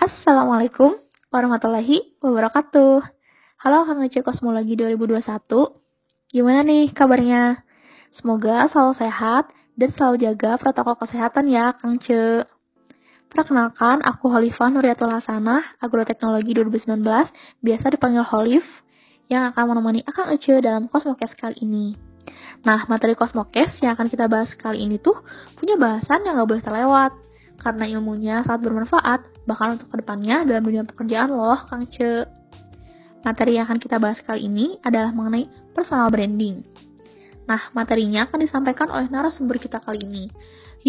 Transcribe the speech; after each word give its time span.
Assalamualaikum 0.00 0.96
warahmatullahi 1.28 2.16
wabarakatuh. 2.24 3.04
Halo 3.60 3.84
Kang 3.84 4.00
Ece 4.00 4.24
Kosmologi 4.24 4.72
2021. 4.72 5.20
Gimana 6.32 6.64
nih 6.64 6.88
kabarnya? 6.96 7.60
Semoga 8.16 8.64
selalu 8.72 8.96
sehat 8.96 9.52
dan 9.76 9.92
selalu 9.92 10.24
jaga 10.24 10.56
protokol 10.56 10.96
kesehatan 11.04 11.52
ya 11.52 11.76
Kang 11.76 12.00
Ce. 12.00 12.48
Perkenalkan, 13.28 14.00
aku 14.00 14.32
Holifah 14.32 14.72
Nuriatul 14.72 15.12
Hasanah, 15.12 15.76
Agroteknologi 15.84 16.56
2019, 16.56 17.04
biasa 17.60 17.92
dipanggil 17.92 18.24
Holif, 18.24 18.64
yang 19.28 19.52
akan 19.52 19.76
menemani 19.76 20.00
Akang 20.08 20.32
Ece 20.32 20.64
dalam 20.64 20.88
Kosmokes 20.88 21.36
kali 21.36 21.60
ini. 21.60 22.00
Nah, 22.64 22.88
materi 22.88 23.12
Kosmokes 23.12 23.76
yang 23.84 24.00
akan 24.00 24.08
kita 24.08 24.32
bahas 24.32 24.48
kali 24.56 24.80
ini 24.80 24.96
tuh 24.96 25.20
punya 25.60 25.76
bahasan 25.76 26.24
yang 26.24 26.40
gak 26.40 26.48
boleh 26.48 26.64
terlewat, 26.64 27.12
karena 27.60 27.84
ilmunya 27.84 28.40
sangat 28.48 28.64
bermanfaat, 28.64 29.29
bahkan 29.48 29.78
untuk 29.78 29.88
ke 29.92 29.96
depannya 30.00 30.44
dalam 30.44 30.62
dunia 30.64 30.82
pekerjaan 30.84 31.32
loh, 31.32 31.58
Kang 31.68 31.88
Ce. 31.88 32.26
Materi 33.20 33.60
yang 33.60 33.68
akan 33.68 33.78
kita 33.80 34.00
bahas 34.00 34.16
kali 34.24 34.48
ini 34.48 34.80
adalah 34.80 35.12
mengenai 35.12 35.44
personal 35.76 36.08
branding. 36.08 36.64
Nah, 37.44 37.68
materinya 37.76 38.24
akan 38.24 38.38
disampaikan 38.40 38.88
oleh 38.88 39.12
narasumber 39.12 39.60
kita 39.60 39.82
kali 39.82 40.00
ini. 40.06 40.24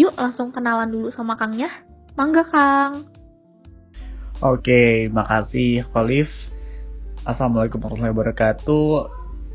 Yuk 0.00 0.16
langsung 0.16 0.48
kenalan 0.48 0.88
dulu 0.88 1.12
sama 1.12 1.36
Kangnya. 1.36 1.68
Mangga 2.16 2.44
Kang. 2.48 3.04
Oke, 4.40 5.12
makasih 5.12 5.84
Khalif. 5.92 6.32
Assalamualaikum 7.28 7.78
warahmatullahi 7.78 8.16
wabarakatuh. 8.16 8.88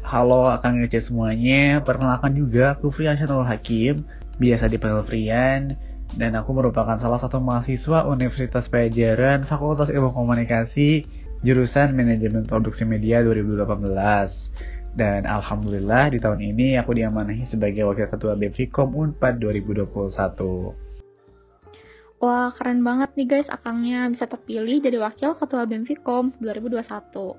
Halo 0.06 0.48
Kang 0.62 0.80
Ece 0.80 1.04
semuanya. 1.10 1.82
Perkenalkan 1.82 2.38
juga 2.38 2.78
aku 2.78 2.94
Frian 2.94 3.18
Hakim, 3.20 4.06
biasa 4.40 4.70
dipanggil 4.70 5.04
Frian 5.10 5.76
dan 6.16 6.40
aku 6.40 6.56
merupakan 6.56 6.96
salah 6.96 7.20
satu 7.20 7.44
mahasiswa 7.44 8.08
Universitas 8.08 8.64
Pajajaran 8.72 9.44
Fakultas 9.44 9.92
Ilmu 9.92 10.16
Komunikasi 10.16 11.04
jurusan 11.44 11.92
Manajemen 11.92 12.48
Produksi 12.48 12.88
Media 12.88 13.20
2018. 13.26 14.96
Dan 14.98 15.30
alhamdulillah 15.30 16.10
di 16.10 16.18
tahun 16.18 16.42
ini 16.42 16.80
aku 16.80 16.96
diamanahi 16.96 17.52
sebagai 17.52 17.86
Wakil 17.86 18.10
Ketua 18.10 18.34
BPKOM 18.34 18.98
Unpad 18.98 19.38
2021. 19.44 20.88
Wah, 22.18 22.50
keren 22.50 22.82
banget 22.82 23.14
nih 23.14 23.30
guys 23.30 23.46
akangnya 23.46 24.10
bisa 24.10 24.26
terpilih 24.26 24.82
jadi 24.82 24.98
Wakil 24.98 25.38
Ketua 25.38 25.70
BEM 25.70 25.86
2021. 25.86 27.38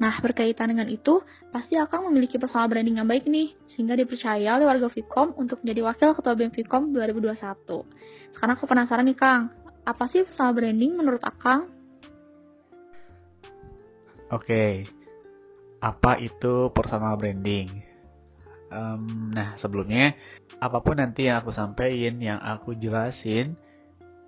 Nah, 0.00 0.14
berkaitan 0.24 0.72
dengan 0.72 0.88
itu, 0.88 1.20
pasti 1.52 1.76
akan 1.76 2.10
memiliki 2.10 2.40
personal 2.40 2.66
branding 2.66 2.98
yang 2.98 3.08
baik 3.08 3.28
nih, 3.28 3.52
sehingga 3.70 3.92
dipercaya 3.94 4.56
oleh 4.56 4.66
warga 4.66 4.88
Vkom 4.88 5.36
untuk 5.36 5.60
menjadi 5.62 5.80
wakil 5.92 6.10
ketua 6.16 6.34
BEM 6.34 6.52
Vkom 6.52 6.90
2021. 6.96 7.84
Sekarang 8.34 8.54
aku 8.56 8.64
penasaran 8.66 9.06
nih 9.06 9.18
Kang, 9.18 9.52
apa 9.82 10.04
sih 10.08 10.24
personal 10.24 10.54
branding 10.56 10.96
menurut 10.96 11.22
Akang? 11.22 11.68
Oke, 14.32 14.88
apa 15.82 16.16
itu 16.22 16.72
personal 16.72 17.20
branding? 17.20 17.68
Um, 18.72 19.28
nah, 19.36 19.60
sebelumnya, 19.60 20.16
apa 20.56 20.80
pun 20.80 20.96
nanti 20.96 21.28
yang 21.28 21.44
aku 21.44 21.52
sampaikan, 21.52 22.16
yang 22.16 22.40
aku 22.40 22.72
jelasin 22.72 23.52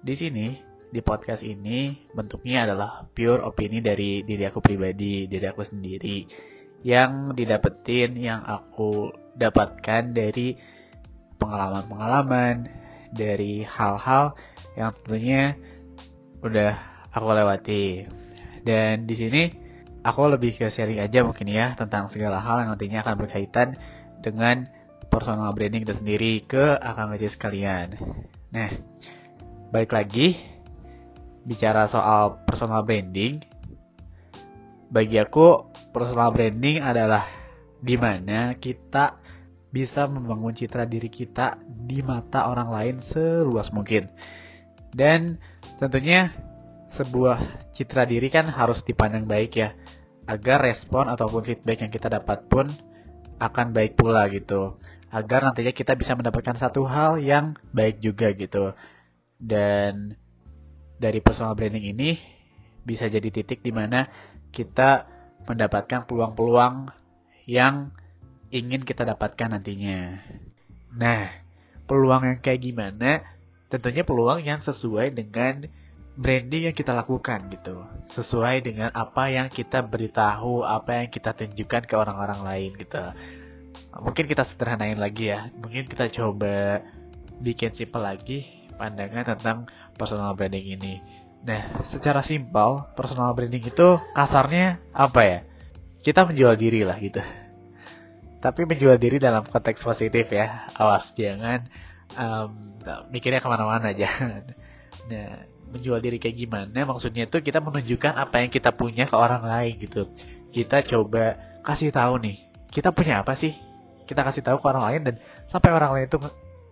di 0.05 0.15
sini, 0.21 0.61
di 0.95 1.03
podcast 1.03 1.43
ini 1.43 2.07
bentuknya 2.15 2.71
adalah 2.71 3.03
pure 3.11 3.43
opini 3.43 3.83
dari 3.83 4.23
diri 4.23 4.47
aku 4.47 4.63
pribadi, 4.63 5.27
diri 5.27 5.43
aku 5.43 5.67
sendiri 5.67 6.23
yang 6.87 7.35
didapetin, 7.35 8.15
yang 8.15 8.47
aku 8.47 9.11
dapatkan 9.35 10.15
dari 10.15 10.55
pengalaman-pengalaman, 11.43 12.71
dari 13.11 13.67
hal-hal 13.67 14.39
yang 14.79 14.95
tentunya 15.03 15.59
udah 16.47 16.79
aku 17.11 17.27
lewati. 17.27 18.07
Dan 18.63 19.11
di 19.11 19.19
sini 19.19 19.43
aku 20.07 20.31
lebih 20.31 20.55
ke 20.55 20.71
sharing 20.71 21.03
aja 21.03 21.27
mungkin 21.27 21.51
ya 21.51 21.75
tentang 21.75 22.07
segala 22.15 22.39
hal 22.39 22.63
yang 22.63 22.71
nantinya 22.79 23.03
akan 23.03 23.17
berkaitan 23.19 23.75
dengan 24.23 24.71
personal 25.11 25.51
branding 25.59 25.83
itu 25.83 25.95
sendiri 25.99 26.39
ke 26.47 26.79
akan 26.79 27.11
ngaji 27.11 27.29
sekalian. 27.35 27.99
Nah, 28.55 28.71
balik 29.75 29.91
lagi 29.91 30.54
bicara 31.45 31.89
soal 31.93 32.45
personal 32.49 32.83
branding, 32.83 33.45
bagi 34.89 35.21
aku 35.21 35.69
personal 35.93 36.33
branding 36.33 36.81
adalah 36.81 37.29
di 37.85 37.97
mana 38.01 38.57
kita 38.57 39.21
bisa 39.69 40.07
membangun 40.07 40.55
citra 40.55 40.87
diri 40.87 41.11
kita 41.11 41.59
di 41.67 42.01
mata 42.01 42.47
orang 42.49 42.71
lain 42.71 42.97
seluas 43.11 43.69
mungkin. 43.75 44.09
Dan 44.95 45.37
tentunya 45.83 46.31
sebuah 46.95 47.73
citra 47.75 48.07
diri 48.07 48.31
kan 48.31 48.47
harus 48.47 48.79
dipandang 48.87 49.27
baik 49.27 49.59
ya, 49.59 49.75
agar 50.31 50.63
respon 50.63 51.11
ataupun 51.11 51.43
feedback 51.43 51.83
yang 51.83 51.93
kita 51.93 52.07
dapat 52.07 52.47
pun 52.47 52.71
akan 53.43 53.75
baik 53.75 53.99
pula 53.99 54.31
gitu. 54.31 54.79
Agar 55.11 55.43
nantinya 55.43 55.75
kita 55.75 55.99
bisa 55.99 56.15
mendapatkan 56.15 56.55
satu 56.55 56.87
hal 56.87 57.19
yang 57.19 57.59
baik 57.75 57.99
juga 57.99 58.31
gitu. 58.31 58.73
Dan 59.43 60.15
dari 60.99 61.19
personal 61.21 61.59
branding 61.59 61.95
ini 61.95 62.17
bisa 62.85 63.09
jadi 63.09 63.29
titik 63.33 63.65
di 63.65 63.73
mana 63.73 64.07
kita 64.53 65.09
mendapatkan 65.45 66.07
peluang-peluang 66.07 66.93
yang 67.45 67.93
ingin 68.55 68.87
kita 68.87 69.05
dapatkan 69.05 69.59
nantinya. 69.59 70.23
Nah, 70.95 71.27
peluang 71.91 72.29
yang 72.31 72.39
kayak 72.39 72.63
gimana? 72.63 73.21
Tentunya 73.69 74.07
peluang 74.07 74.41
yang 74.47 74.63
sesuai 74.63 75.11
dengan 75.11 75.67
branding 76.15 76.71
yang 76.71 76.77
kita 76.77 76.95
lakukan 76.95 77.51
gitu. 77.51 77.83
Sesuai 78.15 78.63
dengan 78.63 78.95
apa 78.95 79.27
yang 79.29 79.51
kita 79.51 79.83
beritahu, 79.83 80.63
apa 80.63 81.03
yang 81.03 81.09
kita 81.11 81.35
tunjukkan 81.35 81.83
ke 81.91 81.95
orang-orang 81.99 82.41
lain 82.47 82.71
gitu. 82.79 83.03
Mungkin 83.99 84.31
kita 84.31 84.47
sederhanain 84.55 84.99
lagi 84.99 85.35
ya. 85.35 85.51
Mungkin 85.59 85.91
kita 85.91 86.15
coba 86.15 86.87
bikin 87.43 87.75
simple 87.75 88.07
lagi 88.07 88.64
pandangan 88.77 89.37
tentang 89.37 89.59
personal 89.95 90.35
branding 90.35 90.79
ini. 90.79 90.95
Nah, 91.45 91.85
secara 91.93 92.25
simpel, 92.25 92.89
personal 92.97 93.37
branding 93.37 93.69
itu 93.69 93.89
kasarnya 94.17 94.81
apa 94.97 95.21
ya? 95.23 95.39
Kita 96.01 96.25
menjual 96.25 96.57
diri 96.57 96.85
lah 96.85 96.97
gitu. 97.01 97.21
Tapi 98.41 98.61
menjual 98.69 98.97
diri 99.01 99.17
dalam 99.17 99.45
konteks 99.45 99.81
positif 99.81 100.29
ya. 100.29 100.69
Awas, 100.77 101.09
jangan 101.17 101.65
um, 102.17 102.49
mikirnya 103.09 103.41
ke 103.41 103.49
mana-mana 103.49 103.91
aja. 103.95 104.09
Nah, 105.09 105.45
menjual 105.73 106.01
diri 106.01 106.17
kayak 106.23 106.37
gimana? 106.37 106.81
Maksudnya 106.87 107.27
itu 107.29 107.41
kita 107.41 107.61
menunjukkan 107.61 108.13
apa 108.15 108.45
yang 108.45 108.51
kita 108.53 108.71
punya 108.73 109.05
ke 109.09 109.17
orang 109.17 109.45
lain 109.45 109.75
gitu. 109.81 110.09
Kita 110.55 110.87
coba 110.87 111.37
kasih 111.67 111.91
tahu 111.91 112.21
nih, 112.21 112.37
kita 112.71 112.95
punya 112.95 113.25
apa 113.25 113.35
sih? 113.41 113.53
Kita 114.05 114.21
kasih 114.23 114.45
tahu 114.45 114.61
ke 114.61 114.67
orang 114.69 114.85
lain 114.93 115.01
dan 115.09 115.15
sampai 115.49 115.71
orang 115.73 115.91
lain 115.97 116.07
itu 116.07 116.19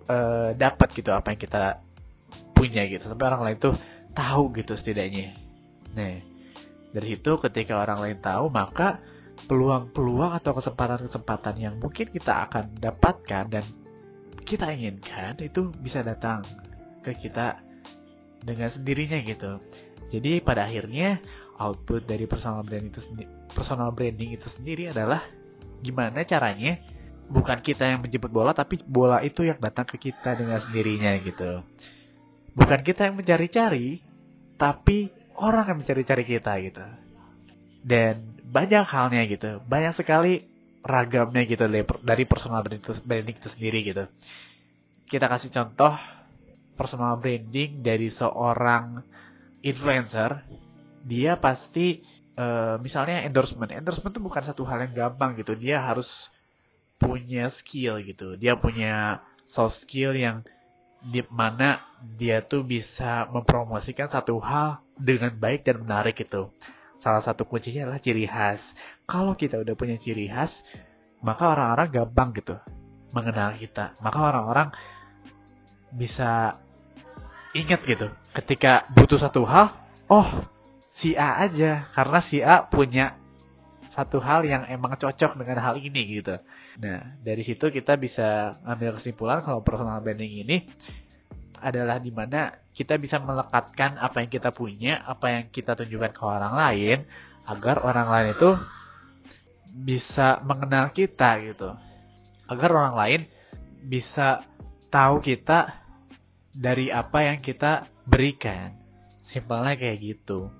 uh, 0.08 0.52
dapat 0.54 0.88
gitu 0.92 1.10
apa 1.10 1.32
yang 1.32 1.40
kita 1.40 1.80
punya 2.62 2.86
gitu. 2.86 3.10
Sampai 3.10 3.26
orang 3.26 3.42
lain 3.42 3.58
tuh 3.58 3.74
tahu 4.14 4.54
gitu 4.54 4.78
setidaknya. 4.78 5.34
Nah 5.98 6.22
dari 6.94 7.06
situ 7.18 7.32
ketika 7.42 7.82
orang 7.82 7.98
lain 7.98 8.18
tahu 8.22 8.46
maka 8.52 9.02
peluang-peluang 9.50 10.38
atau 10.38 10.54
kesempatan-kesempatan 10.54 11.58
yang 11.58 11.74
mungkin 11.82 12.06
kita 12.06 12.46
akan 12.46 12.78
dapatkan 12.78 13.44
dan 13.50 13.64
kita 14.46 14.70
inginkan 14.70 15.34
itu 15.42 15.74
bisa 15.82 16.06
datang 16.06 16.46
ke 17.02 17.18
kita 17.18 17.58
dengan 18.46 18.70
sendirinya 18.70 19.18
gitu. 19.26 19.58
Jadi 20.14 20.44
pada 20.44 20.68
akhirnya 20.68 21.18
output 21.58 22.06
dari 22.06 22.28
personal 22.28 22.62
branding 22.62 22.92
itu 22.92 23.00
personal 23.50 23.90
branding 23.90 24.36
itu 24.36 24.46
sendiri 24.60 24.92
adalah 24.92 25.24
gimana 25.82 26.22
caranya 26.22 26.78
bukan 27.32 27.58
kita 27.64 27.88
yang 27.88 28.00
menjemput 28.02 28.30
bola 28.30 28.52
tapi 28.52 28.82
bola 28.84 29.22
itu 29.24 29.46
yang 29.46 29.58
datang 29.58 29.86
ke 29.88 29.98
kita 29.98 30.36
dengan 30.36 30.60
sendirinya 30.68 31.16
gitu 31.22 31.62
bukan 32.52 32.80
kita 32.84 33.08
yang 33.08 33.16
mencari-cari, 33.16 34.00
tapi 34.60 35.08
orang 35.36 35.64
yang 35.68 35.78
mencari-cari 35.84 36.24
kita 36.24 36.52
gitu. 36.60 36.84
Dan 37.82 38.38
banyak 38.46 38.84
halnya 38.86 39.22
gitu, 39.26 39.58
banyak 39.66 39.96
sekali 39.98 40.46
ragamnya 40.82 41.46
gitu 41.46 41.64
dari 42.02 42.24
personal 42.26 42.62
branding 42.62 43.36
itu, 43.38 43.48
sendiri 43.54 43.78
gitu. 43.86 44.04
Kita 45.08 45.26
kasih 45.30 45.50
contoh 45.50 45.94
personal 46.76 47.18
branding 47.18 47.84
dari 47.84 48.10
seorang 48.14 49.02
influencer, 49.62 50.42
dia 51.06 51.38
pasti 51.38 52.02
uh, 52.38 52.78
misalnya 52.82 53.24
endorsement. 53.26 53.70
Endorsement 53.70 54.12
itu 54.14 54.22
bukan 54.22 54.42
satu 54.46 54.62
hal 54.66 54.86
yang 54.88 54.92
gampang 55.08 55.38
gitu. 55.38 55.54
Dia 55.58 55.82
harus 55.82 56.08
punya 56.98 57.50
skill 57.62 57.98
gitu. 58.02 58.38
Dia 58.38 58.54
punya 58.58 59.22
soft 59.54 59.82
skill 59.82 60.14
yang 60.14 60.46
di 61.02 61.22
mana 61.30 61.82
dia 62.14 62.42
tuh 62.46 62.62
bisa 62.62 63.26
mempromosikan 63.34 64.06
satu 64.06 64.38
hal 64.38 64.78
dengan 64.94 65.34
baik 65.34 65.66
dan 65.66 65.82
menarik 65.82 66.22
itu. 66.22 66.46
Salah 67.02 67.22
satu 67.26 67.42
kuncinya 67.42 67.90
adalah 67.90 67.98
ciri 67.98 68.30
khas. 68.30 68.62
Kalau 69.10 69.34
kita 69.34 69.58
udah 69.58 69.74
punya 69.74 69.98
ciri 69.98 70.30
khas, 70.30 70.54
maka 71.26 71.50
orang-orang 71.50 71.88
gampang 71.90 72.30
gitu 72.38 72.54
mengenal 73.10 73.58
kita. 73.58 73.98
Maka 73.98 74.18
orang-orang 74.22 74.68
bisa 75.90 76.56
ingat 77.52 77.82
gitu. 77.84 78.06
Ketika 78.32 78.86
butuh 78.94 79.18
satu 79.18 79.42
hal, 79.44 79.74
oh 80.06 80.46
si 81.02 81.18
A 81.18 81.42
aja 81.44 81.90
karena 81.92 82.20
si 82.30 82.38
A 82.38 82.64
punya 82.70 83.18
satu 83.92 84.22
hal 84.22 84.46
yang 84.48 84.64
emang 84.70 84.96
cocok 84.96 85.36
dengan 85.36 85.58
hal 85.60 85.76
ini 85.82 86.22
gitu. 86.22 86.38
Nah, 86.80 87.20
dari 87.20 87.44
situ 87.44 87.68
kita 87.68 88.00
bisa 88.00 88.56
ambil 88.64 88.96
kesimpulan 88.96 89.44
kalau 89.44 89.60
personal 89.60 90.00
branding 90.00 90.40
ini 90.40 90.56
adalah 91.60 92.00
di 92.00 92.08
mana 92.10 92.56
kita 92.72 92.96
bisa 92.96 93.20
melekatkan 93.20 94.00
apa 94.00 94.24
yang 94.24 94.30
kita 94.32 94.50
punya, 94.50 95.04
apa 95.04 95.26
yang 95.28 95.44
kita 95.52 95.76
tunjukkan 95.76 96.12
ke 96.16 96.22
orang 96.24 96.54
lain, 96.56 96.98
agar 97.44 97.84
orang 97.84 98.08
lain 98.08 98.28
itu 98.32 98.50
bisa 99.84 100.40
mengenal 100.42 100.90
kita 100.96 101.38
gitu. 101.44 101.70
Agar 102.48 102.68
orang 102.72 102.96
lain 102.96 103.20
bisa 103.84 104.44
tahu 104.88 105.20
kita 105.20 105.80
dari 106.52 106.88
apa 106.88 107.24
yang 107.24 107.38
kita 107.40 107.88
berikan. 108.04 108.76
Simpelnya 109.32 109.76
kayak 109.76 109.98
gitu. 110.00 110.52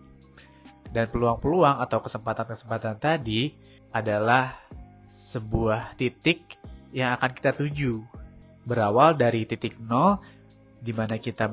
Dan 0.92 1.08
peluang-peluang 1.08 1.80
atau 1.80 2.04
kesempatan-kesempatan 2.04 2.96
tadi 3.00 3.52
adalah 3.92 4.56
sebuah 5.32 5.96
titik 5.96 6.44
yang 6.92 7.16
akan 7.16 7.30
kita 7.32 7.56
tuju. 7.56 8.04
Berawal 8.62 9.18
dari 9.18 9.42
titik 9.48 9.74
nol, 9.82 10.22
di 10.78 10.94
mana 10.94 11.18
kita 11.18 11.50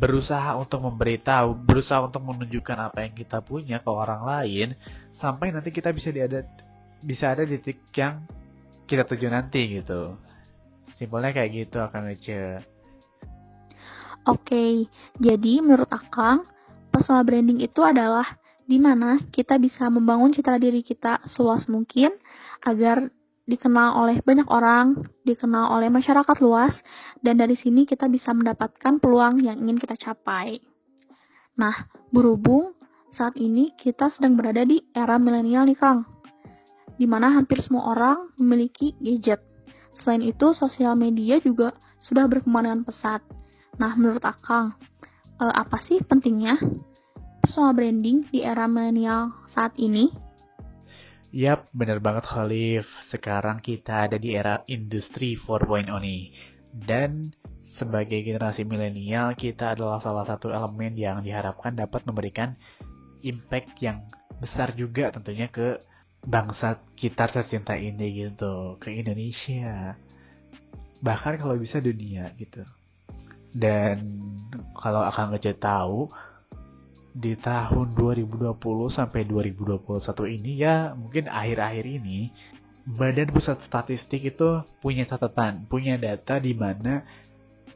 berusaha 0.00 0.56
untuk 0.56 0.84
memberitahu, 0.86 1.66
berusaha 1.68 2.00
untuk 2.00 2.24
menunjukkan 2.24 2.78
apa 2.80 3.04
yang 3.04 3.12
kita 3.12 3.44
punya 3.44 3.82
ke 3.82 3.90
orang 3.90 4.24
lain, 4.24 4.68
sampai 5.20 5.52
nanti 5.52 5.68
kita 5.74 5.92
bisa 5.92 6.08
ada 6.12 6.40
bisa 7.04 7.36
ada 7.36 7.44
di 7.44 7.60
titik 7.60 7.92
yang 7.92 8.24
kita 8.88 9.04
tuju 9.04 9.28
nanti 9.28 9.82
gitu. 9.82 10.16
Simpelnya 10.96 11.36
kayak 11.36 11.50
gitu 11.52 11.76
akan 11.76 12.08
ngece. 12.08 12.64
Oke, 14.26 14.90
jadi 15.22 15.62
menurut 15.62 15.86
Akang, 15.92 16.48
personal 16.90 17.22
branding 17.22 17.62
itu 17.62 17.78
adalah 17.84 18.26
di 18.66 18.82
mana 18.82 19.22
kita 19.30 19.54
bisa 19.62 19.86
membangun 19.86 20.34
citra 20.34 20.58
diri 20.58 20.82
kita 20.82 21.22
seluas 21.30 21.70
mungkin 21.70 22.10
agar 22.66 23.14
dikenal 23.46 23.94
oleh 24.02 24.18
banyak 24.26 24.46
orang, 24.50 25.06
dikenal 25.22 25.70
oleh 25.78 25.86
masyarakat 25.86 26.36
luas, 26.42 26.74
dan 27.22 27.38
dari 27.38 27.54
sini 27.54 27.86
kita 27.86 28.10
bisa 28.10 28.34
mendapatkan 28.34 28.98
peluang 28.98 29.38
yang 29.38 29.62
ingin 29.62 29.78
kita 29.78 29.94
capai. 29.94 30.58
Nah, 31.56 31.86
berhubung 32.10 32.74
saat 33.14 33.38
ini 33.38 33.72
kita 33.78 34.12
sedang 34.12 34.36
berada 34.36 34.66
di 34.66 34.82
era 34.92 35.16
milenial 35.16 35.64
nih 35.64 35.78
Kang, 35.78 36.04
di 36.98 37.06
mana 37.06 37.32
hampir 37.32 37.62
semua 37.62 37.94
orang 37.94 38.34
memiliki 38.36 38.92
gadget. 38.98 39.40
Selain 40.02 40.20
itu, 40.20 40.52
sosial 40.52 40.98
media 40.98 41.40
juga 41.40 41.72
sudah 42.02 42.28
berkembang 42.28 42.68
dengan 42.68 42.82
pesat. 42.84 43.24
Nah, 43.80 43.96
menurut 43.96 44.26
Akang, 44.26 44.76
eh, 45.40 45.54
apa 45.54 45.80
sih 45.86 46.02
pentingnya 46.04 46.60
personal 47.40 47.72
branding 47.72 48.26
di 48.28 48.42
era 48.42 48.66
milenial 48.68 49.32
saat 49.54 49.72
ini? 49.78 50.25
Yap, 51.34 51.66
bener 51.74 51.98
banget 51.98 52.22
Khalif. 52.30 52.86
Sekarang 53.10 53.58
kita 53.58 54.06
ada 54.06 54.14
di 54.14 54.38
era 54.38 54.62
industri 54.70 55.34
4.0 55.34 55.90
nih. 55.98 56.30
Dan 56.70 57.34
sebagai 57.76 58.22
generasi 58.22 58.62
milenial, 58.62 59.34
kita 59.34 59.74
adalah 59.74 59.98
salah 59.98 60.22
satu 60.22 60.54
elemen 60.54 60.94
yang 60.94 61.26
diharapkan 61.26 61.74
dapat 61.74 62.06
memberikan 62.06 62.54
impact 63.26 63.74
yang 63.82 64.06
besar 64.38 64.70
juga 64.76 65.10
tentunya 65.10 65.50
ke 65.50 65.82
bangsa 66.22 66.78
kita 66.94 67.26
tercinta 67.26 67.74
ini 67.74 68.26
gitu, 68.26 68.78
ke 68.78 68.94
Indonesia. 68.94 69.98
Bahkan 71.02 71.42
kalau 71.42 71.58
bisa 71.58 71.82
dunia 71.82 72.30
gitu. 72.38 72.62
Dan 73.56 73.98
kalau 74.76 75.02
akan 75.04 75.34
ngecek 75.34 75.58
tahu, 75.58 76.12
di 77.16 77.32
tahun 77.40 77.96
2020 77.96 78.60
sampai 78.92 79.24
2021 79.24 80.36
ini 80.36 80.60
ya 80.60 80.92
mungkin 80.92 81.32
akhir-akhir 81.32 81.84
ini 81.88 82.28
Badan 82.86 83.34
Pusat 83.34 83.66
Statistik 83.66 84.22
itu 84.22 84.62
punya 84.78 85.08
catatan, 85.10 85.66
punya 85.66 85.98
data 85.98 86.38
di 86.38 86.54
mana 86.54 87.02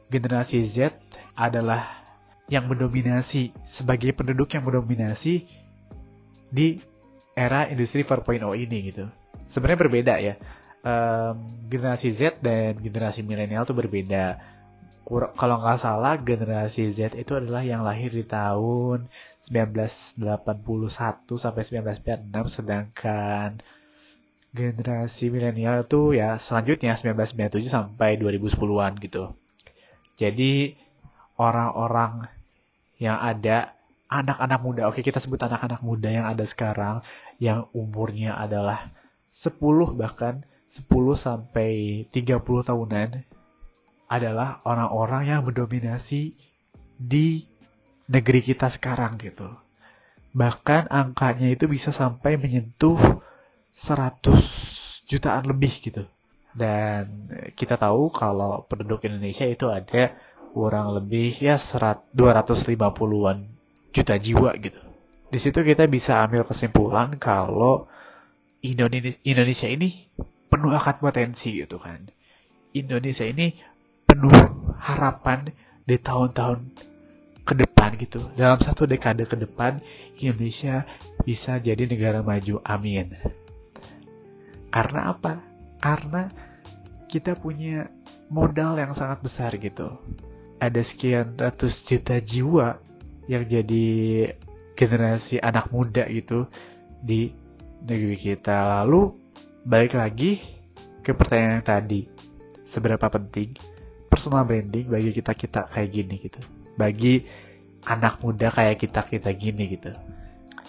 generasi 0.07 0.71
Z 0.71 0.95
adalah 1.35 1.99
yang 2.47 2.71
mendominasi 2.71 3.51
sebagai 3.75 4.15
penduduk 4.15 4.47
yang 4.55 4.63
mendominasi 4.63 5.43
di 6.47 6.79
era 7.35 7.67
industri 7.67 8.07
4.0 8.07 8.39
ini 8.55 8.77
gitu. 8.87 9.07
Sebenarnya 9.51 9.79
berbeda 9.83 10.13
ya. 10.19 10.35
Um, 10.81 11.67
generasi 11.67 12.15
Z 12.15 12.39
dan 12.39 12.79
generasi 12.79 13.19
milenial 13.19 13.67
itu 13.67 13.75
berbeda. 13.75 14.39
Kalau 15.11 15.59
nggak 15.59 15.83
salah 15.83 16.15
generasi 16.23 16.95
Z 16.95 17.19
itu 17.19 17.35
adalah 17.35 17.67
yang 17.67 17.83
lahir 17.83 18.15
di 18.15 18.23
tahun 18.23 19.11
1981 19.51 21.43
sampai 21.43 21.63
1996 21.67 22.55
sedangkan 22.55 23.59
generasi 24.55 25.27
milenial 25.31 25.83
itu 25.83 26.15
ya 26.15 26.39
selanjutnya 26.47 26.95
1997 26.99 27.67
sampai 27.71 28.19
2010-an 28.19 28.99
gitu. 29.03 29.35
Jadi 30.19 30.75
orang-orang 31.39 32.31
yang 32.99 33.19
ada 33.19 33.75
anak-anak 34.11 34.59
muda, 34.59 34.81
oke 34.91 34.99
kita 34.99 35.23
sebut 35.23 35.39
anak-anak 35.39 35.79
muda 35.83 36.09
yang 36.11 36.27
ada 36.27 36.43
sekarang 36.47 36.99
yang 37.39 37.67
umurnya 37.71 38.35
adalah 38.35 38.91
10 39.43 39.55
bahkan 39.95 40.43
10 40.87 40.91
sampai 41.19 42.03
30 42.11 42.39
tahunan 42.43 43.09
adalah 44.11 44.59
orang-orang 44.67 45.23
yang 45.31 45.41
mendominasi 45.47 46.35
di 46.99 47.47
negeri 48.11 48.43
kita 48.43 48.67
sekarang 48.75 49.15
gitu. 49.23 49.47
Bahkan 50.35 50.91
angkanya 50.91 51.47
itu 51.47 51.71
bisa 51.71 51.95
sampai 51.95 52.35
menyentuh 52.35 52.99
100 53.87 55.07
jutaan 55.07 55.47
lebih 55.47 55.71
gitu. 55.79 56.03
Dan 56.51 57.31
kita 57.55 57.79
tahu 57.79 58.11
kalau 58.11 58.67
penduduk 58.67 59.07
Indonesia 59.07 59.47
itu 59.47 59.71
ada 59.71 60.11
kurang 60.51 60.91
lebih 60.99 61.39
ya 61.39 61.63
250-an 62.11 63.37
juta 63.95 64.15
jiwa 64.19 64.51
gitu. 64.59 64.81
Di 65.31 65.39
situ 65.39 65.63
kita 65.63 65.87
bisa 65.87 66.27
ambil 66.27 66.43
kesimpulan 66.43 67.15
kalau 67.15 67.87
Indonesia 68.59 69.67
ini 69.71 70.11
penuh 70.51 70.75
akan 70.75 70.95
potensi 70.99 71.55
gitu 71.55 71.79
kan. 71.79 72.03
Indonesia 72.75 73.23
ini 73.23 73.55
penuh 74.03 74.35
harapan 74.75 75.47
di 75.87 75.95
tahun-tahun 75.95 76.90
ke 77.45 77.53
depan 77.57 77.97
gitu. 77.97 78.21
Dalam 78.37 78.61
satu 78.61 78.85
dekade 78.85 79.25
ke 79.25 79.35
depan, 79.37 79.81
Indonesia 80.21 80.85
bisa 81.25 81.57
jadi 81.57 81.83
negara 81.89 82.21
maju. 82.21 82.61
Amin. 82.65 83.13
Karena 84.71 85.11
apa? 85.11 85.41
Karena 85.81 86.29
kita 87.09 87.35
punya 87.35 87.89
modal 88.31 88.77
yang 88.79 88.93
sangat 88.95 89.25
besar 89.25 89.51
gitu. 89.57 89.89
Ada 90.61 90.85
sekian 90.93 91.35
ratus 91.35 91.73
juta 91.89 92.21
jiwa 92.21 92.77
yang 93.25 93.43
jadi 93.49 93.87
generasi 94.77 95.41
anak 95.41 95.73
muda 95.73 96.05
gitu 96.07 96.45
di 97.01 97.33
negeri 97.83 98.17
kita. 98.21 98.85
Lalu 98.85 99.17
balik 99.65 99.97
lagi 99.97 100.39
ke 101.01 101.17
pertanyaan 101.17 101.59
yang 101.59 101.65
tadi. 101.65 102.01
Seberapa 102.71 103.11
penting 103.11 103.51
personal 104.07 104.47
branding 104.47 104.87
bagi 104.87 105.11
kita-kita 105.11 105.67
kayak 105.75 105.91
gini 105.91 106.15
gitu 106.23 106.60
bagi 106.75 107.25
anak 107.85 108.21
muda 108.21 108.53
kayak 108.53 108.79
kita 108.81 109.01
kita 109.09 109.29
gini 109.33 109.77
gitu? 109.77 109.91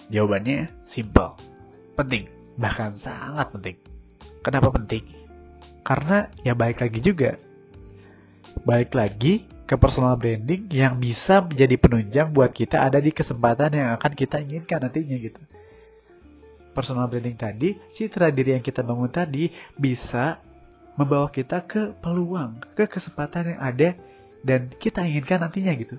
Jawabannya 0.09 0.69
simple, 0.93 1.37
penting, 1.97 2.27
bahkan 2.59 2.97
sangat 3.01 3.49
penting. 3.53 3.77
Kenapa 4.43 4.69
penting? 4.73 5.03
Karena 5.83 6.27
ya 6.43 6.55
baik 6.55 6.83
lagi 6.83 6.99
juga, 6.99 7.39
balik 8.63 8.95
lagi 8.95 9.47
ke 9.63 9.75
personal 9.79 10.19
branding 10.19 10.67
yang 10.69 10.99
bisa 10.99 11.43
menjadi 11.43 11.75
penunjang 11.79 12.27
buat 12.35 12.51
kita 12.51 12.83
ada 12.83 12.99
di 12.99 13.15
kesempatan 13.15 13.71
yang 13.73 13.89
akan 13.95 14.11
kita 14.13 14.43
inginkan 14.43 14.83
nantinya 14.83 15.17
gitu. 15.17 15.41
Personal 16.75 17.07
branding 17.07 17.37
tadi, 17.37 17.69
citra 17.95 18.33
diri 18.33 18.57
yang 18.57 18.65
kita 18.65 18.83
bangun 18.83 19.07
tadi 19.07 19.47
bisa 19.77 20.41
membawa 20.99 21.29
kita 21.31 21.63
ke 21.65 21.95
peluang, 22.01 22.59
ke 22.77 22.85
kesempatan 22.85 23.55
yang 23.55 23.61
ada 23.61 23.89
dan 24.43 24.69
kita 24.75 25.01
inginkan 25.07 25.39
nantinya 25.41 25.71
gitu. 25.73 25.95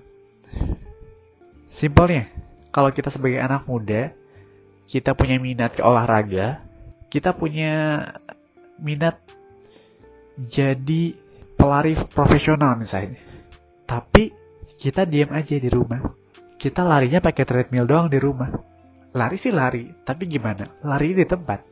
Simpelnya, 1.81 2.29
kalau 2.71 2.93
kita 2.93 3.11
sebagai 3.11 3.41
anak 3.41 3.67
muda, 3.67 4.13
kita 4.87 5.17
punya 5.17 5.41
minat 5.41 5.75
ke 5.75 5.81
olahraga, 5.81 6.61
kita 7.09 7.33
punya 7.35 8.05
minat 8.79 9.19
jadi 10.53 11.17
pelari 11.57 11.97
profesional 12.13 12.77
misalnya. 12.79 13.19
Tapi 13.89 14.31
kita 14.79 15.03
diam 15.03 15.33
aja 15.33 15.57
di 15.57 15.69
rumah. 15.71 15.99
Kita 16.55 16.85
larinya 16.85 17.19
pakai 17.19 17.43
treadmill 17.43 17.89
doang 17.89 18.07
di 18.07 18.19
rumah. 18.21 18.49
Lari 19.15 19.39
sih 19.39 19.51
lari, 19.51 19.87
tapi 20.03 20.27
gimana? 20.27 20.67
Lari 20.83 21.15
di 21.15 21.23
tempat. 21.23 21.63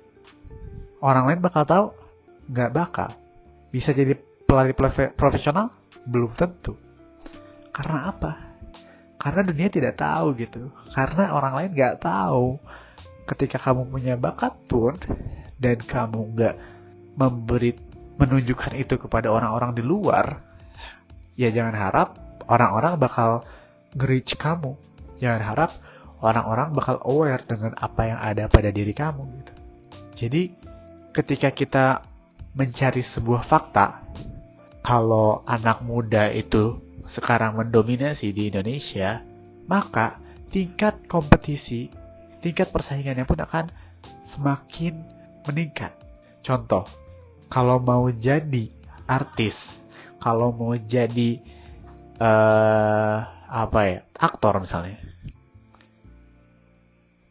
Orang 1.04 1.28
lain 1.28 1.44
bakal 1.44 1.68
tahu? 1.68 1.86
Nggak 2.48 2.72
bakal. 2.72 3.10
Bisa 3.68 3.92
jadi 3.92 4.16
pelari 4.48 4.72
profesional? 5.16 5.83
Belum 6.08 6.32
tentu. 6.36 6.76
Karena 7.74 8.14
apa? 8.14 8.54
karena 9.24 9.42
dunia 9.48 9.72
tidak 9.72 9.96
tahu 9.96 10.36
gitu 10.36 10.68
karena 10.92 11.32
orang 11.32 11.56
lain 11.56 11.72
nggak 11.72 12.04
tahu 12.04 12.60
ketika 13.24 13.56
kamu 13.56 13.88
punya 13.88 14.20
bakat 14.20 14.52
pun 14.68 15.00
dan 15.64 15.80
kamu 15.80 16.36
nggak 16.36 16.56
memberi 17.16 17.72
menunjukkan 18.20 18.76
itu 18.76 19.00
kepada 19.00 19.32
orang-orang 19.32 19.72
di 19.72 19.80
luar 19.80 20.44
ya 21.40 21.48
jangan 21.56 21.72
harap 21.72 22.10
orang-orang 22.52 23.00
bakal 23.00 23.48
nge 23.96 24.36
kamu 24.36 24.76
jangan 25.24 25.40
harap 25.40 25.72
orang-orang 26.20 26.76
bakal 26.76 27.00
aware 27.08 27.48
dengan 27.48 27.72
apa 27.80 28.02
yang 28.04 28.20
ada 28.20 28.52
pada 28.52 28.76
diri 28.76 28.92
kamu 28.92 29.24
gitu 29.40 29.54
jadi 30.20 30.42
ketika 31.16 31.50
kita 31.56 31.86
mencari 32.60 33.08
sebuah 33.16 33.48
fakta 33.48 34.04
kalau 34.84 35.42
anak 35.48 35.80
muda 35.82 36.28
itu 36.30 36.78
sekarang 37.16 37.56
mendominasi 37.56 38.36
di 38.36 38.52
Indonesia, 38.52 39.24
maka 39.72 40.20
tingkat 40.52 41.08
kompetisi, 41.08 41.88
tingkat 42.44 42.70
persaingannya 42.70 43.24
pun 43.24 43.40
akan 43.40 43.66
semakin 44.36 44.94
meningkat. 45.48 45.96
Contoh, 46.44 46.84
kalau 47.48 47.80
mau 47.80 48.12
jadi 48.12 48.68
artis, 49.08 49.56
kalau 50.20 50.52
mau 50.52 50.76
jadi 50.76 51.40
uh, 52.20 53.18
apa 53.48 53.80
ya, 53.88 54.00
aktor 54.20 54.60
misalnya, 54.60 55.00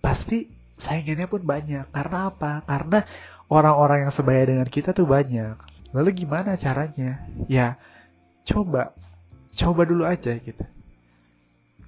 pasti 0.01 0.49
saingannya 0.81 1.29
pun 1.29 1.45
banyak. 1.45 1.85
Karena 1.93 2.33
apa? 2.33 2.65
Karena 2.65 3.05
orang-orang 3.53 4.09
yang 4.09 4.15
sebaya 4.17 4.49
dengan 4.49 4.69
kita 4.73 4.97
tuh 4.97 5.05
banyak. 5.05 5.72
Lalu 5.93 6.25
gimana 6.25 6.57
caranya? 6.57 7.29
Ya, 7.47 7.77
coba 8.49 8.97
coba 9.57 9.83
dulu 9.85 10.09
aja 10.09 10.33
gitu. 10.41 10.65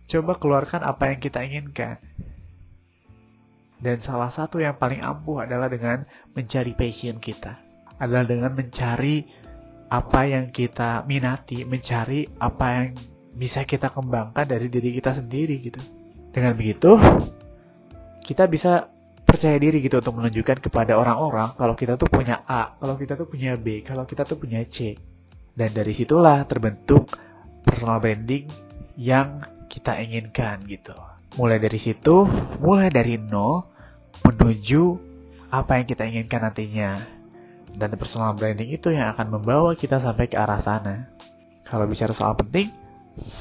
Coba 0.05 0.37
keluarkan 0.37 0.85
apa 0.85 1.09
yang 1.13 1.19
kita 1.21 1.41
inginkan. 1.41 1.97
Dan 3.81 4.01
salah 4.05 4.33
satu 4.33 4.61
yang 4.61 4.77
paling 4.77 5.01
ampuh 5.01 5.45
adalah 5.45 5.69
dengan 5.69 6.05
mencari 6.37 6.73
passion 6.77 7.21
kita. 7.21 7.57
Adalah 8.01 8.25
dengan 8.29 8.53
mencari 8.53 9.25
apa 9.89 10.21
yang 10.29 10.49
kita 10.53 11.05
minati, 11.09 11.65
mencari 11.65 12.29
apa 12.41 12.67
yang 12.81 12.87
bisa 13.35 13.67
kita 13.67 13.91
kembangkan 13.91 14.47
dari 14.47 14.69
diri 14.69 14.97
kita 14.97 15.21
sendiri 15.21 15.57
gitu. 15.61 15.81
Dengan 16.33 16.57
begitu, 16.57 16.97
kita 18.25 18.49
bisa 18.49 18.94
percaya 19.35 19.59
diri 19.59 19.83
gitu 19.83 19.99
untuk 19.99 20.15
menunjukkan 20.15 20.63
kepada 20.63 20.95
orang-orang 20.95 21.59
kalau 21.59 21.75
kita 21.75 21.99
tuh 21.99 22.07
punya 22.07 22.47
A, 22.47 22.79
kalau 22.79 22.95
kita 22.95 23.19
tuh 23.19 23.27
punya 23.27 23.59
B, 23.59 23.83
kalau 23.83 24.07
kita 24.07 24.23
tuh 24.23 24.39
punya 24.39 24.63
C. 24.71 24.95
Dan 25.55 25.75
dari 25.75 25.95
situlah 25.99 26.47
terbentuk 26.47 27.11
personal 27.67 27.99
branding 27.99 28.47
yang 28.95 29.43
kita 29.67 29.99
inginkan 29.99 30.63
gitu. 30.71 30.95
Mulai 31.35 31.59
dari 31.59 31.83
situ, 31.83 32.23
mulai 32.63 32.95
dari 32.95 33.19
nol 33.19 33.67
menuju 34.23 34.83
apa 35.51 35.83
yang 35.83 35.87
kita 35.91 36.07
inginkan 36.07 36.47
nantinya. 36.47 36.91
Dan 37.75 37.91
personal 37.99 38.39
branding 38.39 38.71
itu 38.71 38.95
yang 38.95 39.11
akan 39.19 39.35
membawa 39.35 39.75
kita 39.75 39.99
sampai 39.99 40.31
ke 40.31 40.39
arah 40.39 40.63
sana. 40.63 41.11
Kalau 41.67 41.91
bicara 41.91 42.15
soal 42.15 42.39
penting, 42.39 42.71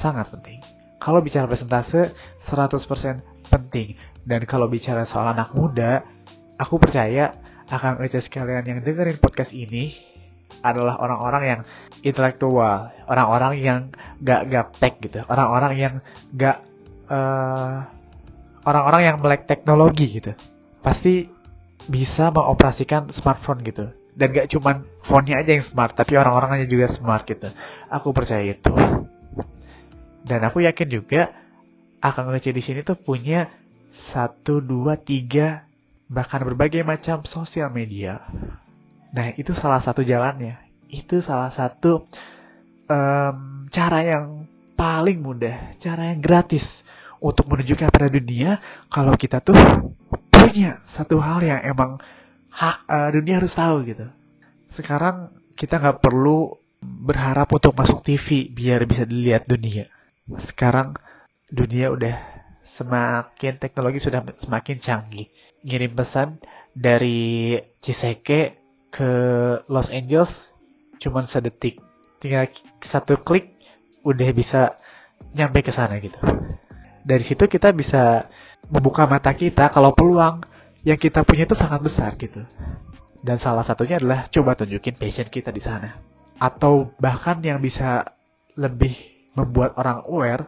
sangat 0.02 0.26
penting. 0.34 0.58
Kalau 0.98 1.22
bicara 1.22 1.46
presentase, 1.46 2.10
100% 2.50 3.22
penting. 3.46 3.94
Dan 4.24 4.48
kalau 4.48 4.72
bicara 4.72 5.04
soal 5.08 5.36
anak 5.36 5.52
muda, 5.52 6.00
aku 6.56 6.80
percaya 6.80 7.36
akan 7.68 8.00
ada 8.00 8.20
sekalian 8.24 8.64
yang 8.64 8.80
dengerin 8.80 9.20
podcast 9.20 9.52
ini 9.52 9.92
adalah 10.64 11.00
orang-orang 11.00 11.42
yang 11.44 11.60
intelektual, 12.04 12.92
orang-orang 13.08 13.54
yang 13.60 13.80
gak 14.20 14.48
gaptek 14.48 15.00
gitu, 15.00 15.20
orang-orang 15.28 15.72
yang 15.76 15.94
gak 16.36 16.60
uh, 17.08 17.84
orang-orang 18.64 19.02
yang 19.12 19.16
melek 19.20 19.44
teknologi 19.44 20.20
gitu, 20.20 20.32
pasti 20.80 21.28
bisa 21.88 22.32
mengoperasikan 22.32 23.12
smartphone 23.20 23.60
gitu. 23.64 23.92
Dan 24.14 24.30
gak 24.30 24.48
cuman 24.52 24.86
phone-nya 25.10 25.42
aja 25.42 25.58
yang 25.58 25.66
smart, 25.68 25.98
tapi 25.98 26.14
orang-orangnya 26.14 26.70
juga 26.70 26.94
smart 26.94 27.26
gitu. 27.26 27.50
Aku 27.90 28.14
percaya 28.14 28.46
itu. 28.46 28.72
Dan 30.24 30.40
aku 30.46 30.64
yakin 30.64 30.88
juga 30.88 31.34
akan 31.98 32.32
ngece 32.32 32.54
di 32.54 32.62
sini 32.62 32.80
tuh 32.86 32.96
punya 32.96 33.48
satu, 34.12 34.60
dua, 34.60 34.98
tiga, 35.00 35.64
bahkan 36.10 36.42
berbagai 36.44 36.84
macam 36.84 37.24
sosial 37.24 37.72
media 37.72 38.20
Nah, 39.14 39.30
itu 39.38 39.54
salah 39.62 39.78
satu 39.78 40.02
jalannya. 40.02 40.58
Itu 40.90 41.22
salah 41.22 41.54
satu 41.54 42.10
um, 42.90 43.36
cara 43.70 44.02
yang 44.02 44.50
paling 44.74 45.22
mudah, 45.22 45.78
cara 45.78 46.10
yang 46.10 46.18
gratis 46.18 46.66
untuk 47.22 47.46
menunjukkan 47.46 47.94
pada 47.94 48.10
dunia 48.10 48.58
kalau 48.90 49.14
kita 49.14 49.38
tuh 49.38 49.54
punya 50.34 50.82
satu 50.98 51.22
hal 51.22 51.40
yang 51.46 51.62
emang 51.62 52.02
ha, 52.50 52.82
uh, 52.90 53.08
dunia 53.14 53.38
harus 53.38 53.54
tahu 53.54 53.86
gitu. 53.86 54.06
Sekarang 54.74 55.30
kita 55.54 55.78
nggak 55.78 56.02
perlu 56.02 56.58
berharap 56.82 57.46
untuk 57.54 57.70
masuk 57.78 58.02
TV 58.02 58.50
biar 58.50 58.82
bisa 58.82 59.06
dilihat 59.06 59.46
dunia. 59.46 59.86
Sekarang 60.50 60.98
dunia 61.54 61.94
udah 61.94 62.33
semakin 62.76 63.58
teknologi 63.62 64.02
sudah 64.02 64.24
semakin 64.42 64.76
canggih. 64.82 65.28
Ngirim 65.64 65.92
pesan 65.94 66.38
dari 66.74 67.56
Ciseke 67.80 68.58
ke 68.90 69.10
Los 69.70 69.88
Angeles 69.90 70.30
cuman 71.02 71.26
sedetik. 71.30 71.78
Tinggal 72.22 72.50
satu 72.90 73.20
klik 73.20 73.54
udah 74.04 74.28
bisa 74.34 74.76
nyampe 75.34 75.64
ke 75.64 75.72
sana 75.72 75.98
gitu. 75.98 76.16
Dari 77.04 77.24
situ 77.28 77.44
kita 77.48 77.72
bisa 77.72 78.28
membuka 78.72 79.04
mata 79.04 79.32
kita 79.36 79.68
kalau 79.72 79.92
peluang 79.92 80.40
yang 80.84 80.96
kita 81.00 81.24
punya 81.24 81.44
itu 81.44 81.56
sangat 81.56 81.80
besar 81.84 82.16
gitu. 82.16 82.44
Dan 83.24 83.40
salah 83.40 83.64
satunya 83.64 83.96
adalah 83.96 84.28
coba 84.28 84.52
tunjukin 84.52 85.00
passion 85.00 85.28
kita 85.32 85.48
di 85.48 85.64
sana. 85.64 85.96
Atau 86.36 86.92
bahkan 87.00 87.40
yang 87.40 87.60
bisa 87.60 88.04
lebih 88.54 88.92
membuat 89.34 89.74
orang 89.80 90.04
aware 90.06 90.44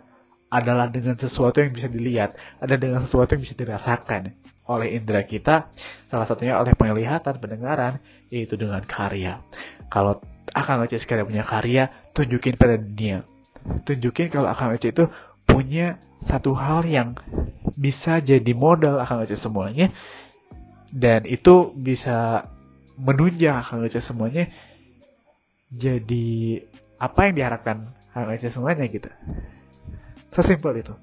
adalah 0.51 0.87
dengan 0.91 1.19
sesuatu 1.19 1.59
yang 1.59 1.75
bisa 1.75 1.91
dilihat, 1.91 2.35
ada 2.63 2.79
dengan 2.79 3.03
sesuatu 3.07 3.35
yang 3.35 3.43
bisa 3.43 3.57
dirasakan 3.59 4.31
oleh 4.67 4.99
indera 4.99 5.23
kita, 5.23 5.71
salah 6.11 6.27
satunya 6.27 6.59
oleh 6.59 6.75
penglihatan, 6.75 7.39
pendengaran, 7.39 8.03
yaitu 8.31 8.59
dengan 8.59 8.83
karya. 8.83 9.43
Kalau 9.91 10.19
Akang 10.55 10.83
Ece 10.83 11.03
sekali 11.03 11.23
punya 11.23 11.47
karya, 11.47 11.91
tunjukin 12.15 12.59
pada 12.59 12.79
dunia. 12.79 13.23
Tunjukin 13.87 14.31
kalau 14.31 14.51
Akang 14.51 14.75
Ece 14.75 14.91
itu 14.91 15.07
punya 15.47 15.99
satu 16.27 16.55
hal 16.55 16.83
yang 16.87 17.15
bisa 17.79 18.19
jadi 18.23 18.53
modal 18.55 18.99
Akang 18.99 19.23
Ece 19.23 19.39
semuanya, 19.39 19.95
dan 20.91 21.27
itu 21.27 21.75
bisa 21.79 22.51
menunjang 22.99 23.63
Akang 23.63 23.87
Ece 23.87 24.03
semuanya 24.07 24.51
jadi 25.71 26.63
apa 26.99 27.31
yang 27.31 27.35
diharapkan 27.39 27.87
Akang 28.15 28.35
Ece 28.35 28.51
semuanya 28.51 28.87
gitu. 28.91 29.11
Sesimpel 30.37 30.85
itu. 30.85 30.95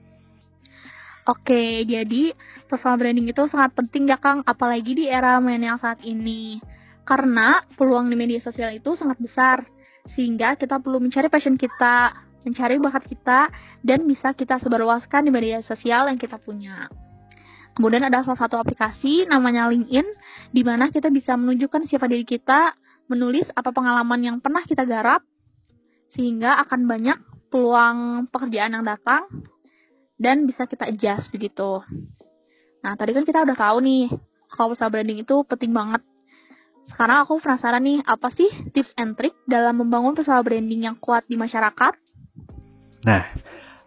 Oke, 1.24 1.88
jadi 1.88 2.36
personal 2.70 3.00
branding 3.00 3.32
itu 3.32 3.42
sangat 3.50 3.74
penting 3.74 4.12
ya 4.12 4.20
Kang, 4.20 4.46
apalagi 4.46 4.94
di 4.94 5.06
era 5.10 5.42
yang 5.42 5.80
saat 5.82 6.04
ini. 6.06 6.62
Karena 7.04 7.64
peluang 7.76 8.12
di 8.12 8.16
media 8.16 8.40
sosial 8.44 8.76
itu 8.76 8.94
sangat 9.00 9.18
besar, 9.18 9.66
sehingga 10.14 10.54
kita 10.60 10.78
perlu 10.84 11.00
mencari 11.02 11.32
passion 11.32 11.56
kita, 11.56 12.12
mencari 12.44 12.76
bakat 12.80 13.04
kita, 13.08 13.48
dan 13.82 14.04
bisa 14.06 14.36
kita 14.36 14.60
sebarluaskan 14.60 15.28
di 15.28 15.32
media 15.32 15.64
sosial 15.64 16.12
yang 16.12 16.20
kita 16.20 16.38
punya. 16.40 16.92
Kemudian 17.74 18.06
ada 18.06 18.22
salah 18.22 18.38
satu 18.38 18.62
aplikasi 18.62 19.26
namanya 19.26 19.66
LinkedIn, 19.72 20.06
di 20.54 20.62
mana 20.62 20.94
kita 20.94 21.10
bisa 21.10 21.34
menunjukkan 21.40 21.90
siapa 21.90 22.06
diri 22.06 22.28
kita, 22.28 22.76
menulis 23.10 23.50
apa 23.56 23.74
pengalaman 23.74 24.20
yang 24.22 24.38
pernah 24.44 24.62
kita 24.64 24.86
garap, 24.86 25.26
sehingga 26.14 26.62
akan 26.68 26.86
banyak 26.86 27.18
peluang 27.54 28.26
pekerjaan 28.34 28.74
yang 28.74 28.82
datang 28.82 29.30
dan 30.18 30.50
bisa 30.50 30.66
kita 30.66 30.90
adjust 30.90 31.30
begitu. 31.30 31.86
Nah, 32.82 32.98
tadi 32.98 33.14
kan 33.14 33.22
kita 33.22 33.46
udah 33.46 33.54
tahu 33.54 33.78
nih, 33.86 34.10
kalau 34.50 34.74
personal 34.74 34.90
branding 34.90 35.22
itu 35.22 35.36
penting 35.46 35.70
banget. 35.70 36.02
Sekarang 36.90 37.24
aku 37.24 37.38
penasaran 37.40 37.86
nih, 37.86 38.02
apa 38.04 38.34
sih 38.34 38.50
tips 38.74 38.92
and 38.98 39.14
trick 39.16 39.38
dalam 39.46 39.86
membangun 39.86 40.18
personal 40.18 40.42
branding 40.42 40.90
yang 40.90 40.98
kuat 40.98 41.24
di 41.30 41.38
masyarakat? 41.38 41.94
Nah, 43.06 43.24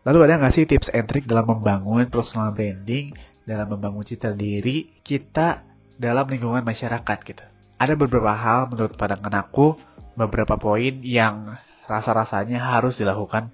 lalu 0.06 0.18
ada 0.30 0.40
nggak 0.40 0.54
sih 0.54 0.64
tips 0.64 0.88
and 0.94 1.10
trick 1.10 1.26
dalam 1.26 1.44
membangun 1.44 2.06
personal 2.08 2.54
branding, 2.54 3.12
dalam 3.44 3.66
membangun 3.66 4.06
citra 4.06 4.32
diri 4.32 4.96
kita 5.02 5.60
dalam 5.98 6.24
lingkungan 6.30 6.64
masyarakat 6.64 7.18
gitu? 7.26 7.44
Ada 7.76 7.92
beberapa 7.98 8.32
hal 8.32 8.72
menurut 8.72 8.96
pandangan 8.96 9.44
aku, 9.44 9.76
beberapa 10.16 10.56
poin 10.56 10.96
yang 11.04 11.60
rasa-rasanya 11.86 12.58
harus 12.58 12.98
dilakukan 12.98 13.50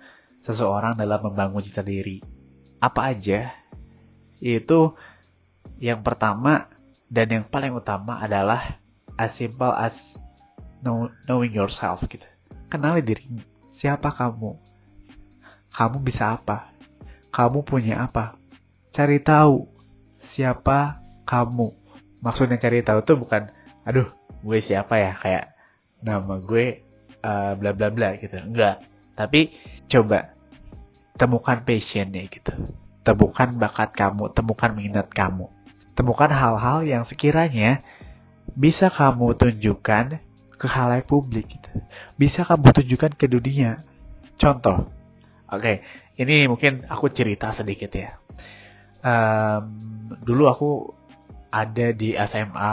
seseorang 0.49 0.99
dalam 0.99 1.23
membangun 1.23 1.63
citra 1.63 1.87
diri 1.87 2.19
apa 2.83 3.15
aja? 3.15 3.55
Itu 4.43 4.99
yang 5.79 6.03
pertama 6.03 6.67
dan 7.07 7.31
yang 7.31 7.45
paling 7.47 7.77
utama 7.77 8.19
adalah 8.19 8.81
as 9.15 9.31
simple 9.39 9.71
as 9.71 9.95
know, 10.83 11.07
knowing 11.31 11.55
yourself 11.55 12.03
gitu. 12.11 12.27
Kenali 12.67 13.07
diri. 13.07 13.23
Siapa 13.79 14.11
kamu? 14.17 14.59
Kamu 15.73 16.03
bisa 16.03 16.37
apa? 16.41 16.73
kamu 17.33 17.65
punya 17.65 18.05
apa. 18.07 18.37
Cari 18.93 19.19
tahu 19.25 19.67
siapa 20.37 21.01
kamu. 21.25 21.73
Maksudnya 22.21 22.61
cari 22.61 22.85
tahu 22.85 23.01
tuh 23.03 23.17
bukan, 23.19 23.49
aduh, 23.89 24.07
gue 24.45 24.59
siapa 24.63 25.01
ya? 25.01 25.17
Kayak 25.19 25.57
nama 26.05 26.39
gue 26.39 26.85
uh, 27.23 27.55
bla 27.57 27.73
bla 27.73 27.89
bla 27.89 28.19
gitu. 28.19 28.37
Enggak. 28.37 28.83
Tapi 29.17 29.55
coba 29.89 30.35
temukan 31.17 31.63
passionnya 31.63 32.27
gitu. 32.29 32.53
Temukan 33.03 33.59
bakat 33.59 33.95
kamu, 33.95 34.31
temukan 34.35 34.71
minat 34.75 35.09
kamu. 35.11 35.51
Temukan 35.99 36.31
hal-hal 36.31 36.87
yang 36.87 37.05
sekiranya 37.07 37.83
bisa 38.55 38.91
kamu 38.93 39.35
tunjukkan 39.39 40.19
ke 40.57 40.67
halayak 40.71 41.11
publik 41.11 41.51
gitu. 41.51 41.71
Bisa 42.15 42.47
kamu 42.47 42.71
tunjukkan 42.71 43.13
ke 43.19 43.27
dunia. 43.27 43.83
Contoh. 44.39 44.91
Oke, 45.53 45.61
okay, 45.61 45.77
ini 46.17 46.49
mungkin 46.49 46.89
aku 46.89 47.13
cerita 47.13 47.53
sedikit 47.53 47.93
ya. 47.93 48.17
Um, 49.03 50.17
dulu 50.23 50.49
aku 50.49 50.71
ada 51.53 51.93
di 51.93 52.17
SMA 52.17 52.73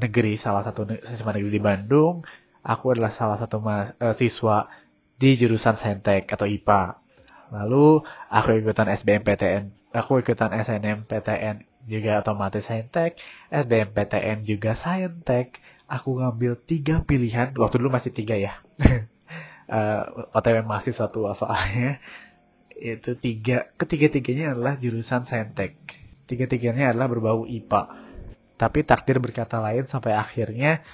negeri 0.00 0.40
salah 0.42 0.66
satu 0.66 0.88
SMA 0.88 1.32
negeri 1.38 1.52
di 1.54 1.62
Bandung. 1.62 2.26
Aku 2.68 2.92
adalah 2.92 3.16
salah 3.16 3.40
satu 3.40 3.64
mahasiswa 3.64 4.68
di 5.16 5.40
jurusan 5.40 5.80
Saintek 5.80 6.28
atau 6.28 6.44
IPA. 6.44 7.00
Lalu 7.48 8.04
aku 8.28 8.60
ikutan 8.60 8.92
SBMPTN, 8.92 9.72
aku 9.96 10.20
ikutan 10.20 10.52
SNMPTN 10.52 11.64
juga 11.88 12.20
otomatis 12.20 12.60
Saintek, 12.68 13.16
SBMPTN 13.48 14.44
juga 14.44 14.76
Saintek. 14.84 15.56
Aku 15.88 16.20
ngambil 16.20 16.60
tiga 16.68 17.00
pilihan, 17.00 17.56
waktu 17.56 17.80
dulu 17.80 17.88
masih 17.88 18.12
tiga 18.12 18.36
ya. 18.36 18.60
uh, 19.72 20.36
OTW 20.36 20.60
mahasiswa 20.68 21.08
tua 21.08 21.32
soalnya. 21.40 21.96
Itu 22.76 23.16
tiga, 23.16 23.64
ketiga-tiganya 23.80 24.52
adalah 24.52 24.76
jurusan 24.76 25.24
Saintek. 25.24 25.72
Tiga-tiganya 26.28 26.92
adalah 26.92 27.08
berbau 27.08 27.48
IPA. 27.48 27.88
Tapi 28.60 28.84
takdir 28.84 29.16
berkata 29.16 29.56
lain 29.56 29.88
sampai 29.88 30.12
akhirnya 30.12 30.84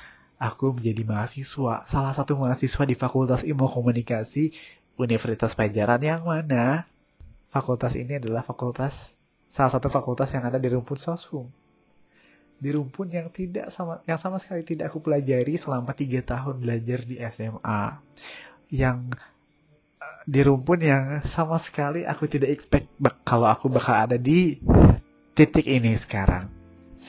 aku 0.44 0.76
menjadi 0.76 1.02
mahasiswa. 1.08 1.88
Salah 1.88 2.12
satu 2.12 2.36
mahasiswa 2.36 2.84
di 2.84 2.94
Fakultas 3.00 3.40
Ilmu 3.40 3.64
Komunikasi 3.72 4.52
Universitas 5.00 5.56
Pajajaran 5.56 6.02
yang 6.04 6.22
mana 6.28 6.84
fakultas 7.48 7.96
ini 7.96 8.20
adalah 8.20 8.44
fakultas 8.44 8.92
salah 9.54 9.72
satu 9.72 9.88
fakultas 9.88 10.28
yang 10.34 10.44
ada 10.44 10.60
di 10.60 10.68
rumpun 10.68 11.00
Sosum. 11.00 11.48
Di 12.60 12.70
rumpun 12.70 13.10
yang 13.10 13.32
tidak 13.34 13.74
sama 13.74 14.04
yang 14.06 14.20
sama 14.20 14.38
sekali 14.38 14.62
tidak 14.62 14.92
aku 14.92 15.02
pelajari 15.02 15.58
selama 15.58 15.90
tiga 15.96 16.22
tahun 16.22 16.62
belajar 16.62 17.00
di 17.02 17.16
SMA. 17.18 17.82
Yang 18.70 18.98
eh, 19.98 20.18
di 20.28 20.40
rumpun 20.44 20.78
yang 20.78 21.24
sama 21.34 21.58
sekali 21.66 22.06
aku 22.06 22.30
tidak 22.30 22.54
expect 22.54 22.86
kalau 23.26 23.50
aku 23.50 23.66
bakal 23.72 23.96
ada 24.06 24.20
di 24.20 24.60
titik 25.34 25.66
ini 25.66 25.98
sekarang. 26.06 26.46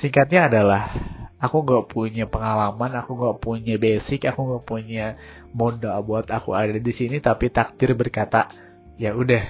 Singkatnya 0.02 0.50
adalah 0.50 1.15
aku 1.40 1.58
gak 1.68 1.86
punya 1.92 2.26
pengalaman, 2.28 2.92
aku 2.96 3.12
gak 3.20 3.38
punya 3.44 3.76
basic, 3.76 4.28
aku 4.28 4.56
gak 4.56 4.66
punya 4.68 5.06
modal 5.52 6.00
buat 6.04 6.28
aku 6.32 6.56
ada 6.56 6.76
di 6.76 6.94
sini, 6.96 7.20
tapi 7.20 7.52
takdir 7.52 7.92
berkata, 7.96 8.48
ya 8.96 9.12
udah, 9.12 9.44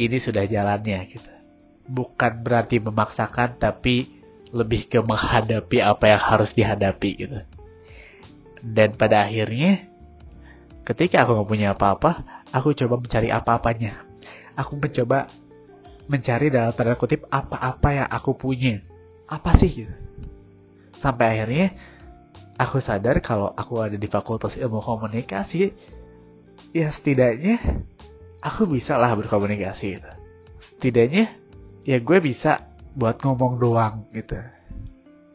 ini 0.00 0.16
sudah 0.20 0.48
jalannya 0.48 0.98
gitu. 1.12 1.32
Bukan 1.90 2.40
berarti 2.40 2.80
memaksakan, 2.80 3.60
tapi 3.60 4.08
lebih 4.50 4.90
ke 4.90 4.98
menghadapi 4.98 5.78
apa 5.78 6.04
yang 6.10 6.22
harus 6.22 6.50
dihadapi 6.56 7.10
gitu. 7.18 7.38
Dan 8.60 8.96
pada 8.96 9.28
akhirnya, 9.28 9.88
ketika 10.88 11.24
aku 11.24 11.44
gak 11.44 11.50
punya 11.50 11.68
apa-apa, 11.76 12.44
aku 12.48 12.72
coba 12.76 13.00
mencari 13.00 13.28
apa-apanya. 13.28 14.08
Aku 14.56 14.76
mencoba 14.76 15.30
mencari 16.10 16.50
dalam 16.50 16.74
tanda 16.74 16.98
kutip 16.98 17.22
apa-apa 17.30 17.88
yang 17.94 18.08
aku 18.10 18.34
punya. 18.34 18.82
Apa 19.30 19.54
sih 19.62 19.70
gitu 19.70 19.94
sampai 21.00 21.26
akhirnya 21.36 21.66
aku 22.60 22.80
sadar 22.84 23.18
kalau 23.24 23.52
aku 23.56 23.80
ada 23.80 23.96
di 23.96 24.08
fakultas 24.08 24.52
ilmu 24.56 24.84
komunikasi 24.84 25.72
ya 26.76 26.92
setidaknya 26.96 27.60
aku 28.44 28.68
bisa 28.68 28.96
lah 29.00 29.16
berkomunikasi 29.16 29.96
gitu. 29.96 30.10
setidaknya 30.76 31.36
ya 31.84 31.98
gue 32.00 32.18
bisa 32.20 32.70
buat 32.94 33.22
ngomong 33.22 33.60
doang 33.60 34.04
gitu. 34.10 34.36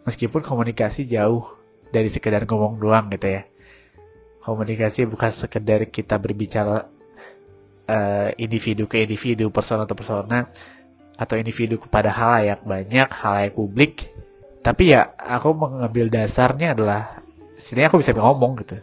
Meskipun 0.05 0.45
komunikasi 0.45 1.07
jauh 1.09 1.55
dari 1.89 2.11
sekedar 2.13 2.45
ngomong 2.45 2.77
doang 2.77 3.09
gitu 3.09 3.41
ya. 3.41 3.43
Komunikasi 4.45 5.09
bukan 5.09 5.33
sekedar 5.41 5.81
kita 5.89 6.21
berbicara 6.21 6.85
uh, 7.89 8.29
individu 8.37 8.85
ke 8.85 9.01
individu 9.01 9.49
persona 9.49 9.89
ke 9.89 9.97
persona 9.97 10.45
atau 11.15 11.39
individu 11.39 11.81
kepada 11.81 12.11
hal 12.11 12.43
yang 12.43 12.61
banyak 12.61 13.09
hal 13.09 13.49
yang 13.49 13.55
publik 13.55 14.05
tapi 14.65 14.89
ya 14.89 15.13
aku 15.13 15.53
mengambil 15.53 16.09
dasarnya 16.09 16.73
adalah 16.73 17.21
sini 17.69 17.85
aku 17.85 18.01
bisa 18.01 18.17
ngomong 18.17 18.57
gitu. 18.65 18.81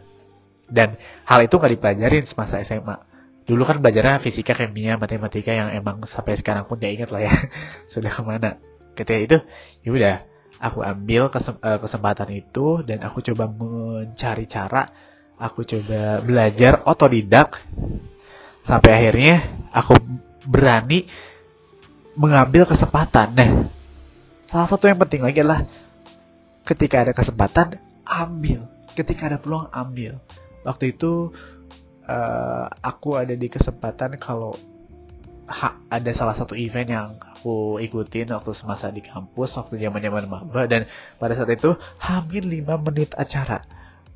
Dan 0.71 0.95
hal 1.27 1.43
itu 1.43 1.59
nggak 1.59 1.75
dipelajarin 1.75 2.23
semasa 2.31 2.63
SMA 2.63 3.13
dulu 3.43 3.67
kan 3.67 3.83
belajarnya 3.83 4.23
fisika 4.23 4.55
kimia 4.55 4.95
matematika 4.95 5.51
yang 5.51 5.75
emang 5.75 5.99
sampai 6.07 6.39
sekarang 6.39 6.63
pun 6.63 6.79
gak 6.79 6.95
ingat 6.95 7.09
lah 7.11 7.21
ya. 7.27 7.33
Sudah 7.93 8.11
ke 8.15 8.21
mana. 8.23 8.55
Ketika 8.95 9.19
itu 9.19 9.37
ya 9.83 9.89
udah 9.91 10.15
aku 10.63 10.79
ambil 10.79 11.27
eh, 11.27 11.79
kesempatan 11.83 12.29
itu 12.31 12.67
dan 12.87 13.03
aku 13.03 13.19
coba 13.19 13.51
mencari 13.51 14.47
cara. 14.47 14.87
Aku 15.35 15.67
coba 15.67 16.23
belajar 16.23 16.87
otodidak. 16.87 17.59
Sampai 18.63 18.91
akhirnya 18.95 19.59
aku 19.75 19.99
berani 20.47 21.03
mengambil 22.15 22.63
kesempatan. 22.63 23.35
Nah 23.35 23.49
Salah 24.53 24.69
satu 24.69 24.85
yang 24.85 25.01
penting 25.01 25.25
lagi 25.25 25.41
adalah 25.41 25.65
ketika 26.69 27.01
ada 27.01 27.09
kesempatan 27.17 27.81
ambil, 28.05 28.69
ketika 28.93 29.25
ada 29.25 29.41
peluang 29.41 29.65
ambil. 29.73 30.21
Waktu 30.61 30.93
itu 30.93 31.33
uh, 32.05 32.69
aku 32.85 33.17
ada 33.17 33.33
di 33.33 33.49
kesempatan 33.49 34.13
kalau 34.21 34.53
ha, 35.49 35.81
ada 35.89 36.11
salah 36.13 36.37
satu 36.37 36.53
event 36.53 36.85
yang 36.85 37.07
aku 37.17 37.81
ikutin 37.81 38.29
waktu 38.29 38.53
semasa 38.53 38.93
di 38.93 39.01
kampus 39.01 39.57
waktu 39.57 39.81
zaman 39.81 40.05
zaman 40.05 40.29
maba 40.29 40.69
dan 40.69 40.85
pada 41.17 41.33
saat 41.33 41.49
itu 41.49 41.73
hamil 41.97 42.45
5 42.45 42.85
menit 42.93 43.09
acara. 43.17 43.65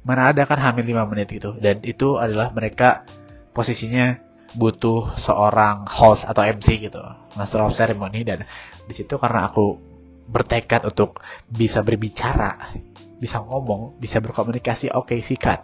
Mana 0.05 0.29
ada 0.29 0.45
kan 0.45 0.61
hamil 0.61 0.85
5 0.85 1.11
menit 1.17 1.33
itu 1.33 1.49
dan 1.57 1.81
itu 1.81 2.21
adalah 2.21 2.53
mereka 2.53 3.09
posisinya 3.57 4.21
butuh 4.53 5.17
seorang 5.25 5.89
host 5.89 6.21
atau 6.29 6.45
MC 6.45 6.77
gitu. 6.77 7.01
Master 7.33 7.65
of 7.65 7.73
ceremony 7.73 8.21
dan 8.21 8.45
di 8.85 8.93
situ 8.93 9.17
karena 9.17 9.49
aku 9.49 9.86
bertekad 10.27 10.83
untuk 10.87 11.23
bisa 11.47 11.81
berbicara, 11.81 12.75
bisa 13.17 13.41
ngomong, 13.41 13.97
bisa 13.97 14.19
berkomunikasi, 14.19 14.91
oke 14.91 15.09
okay, 15.09 15.23
sikat. 15.25 15.63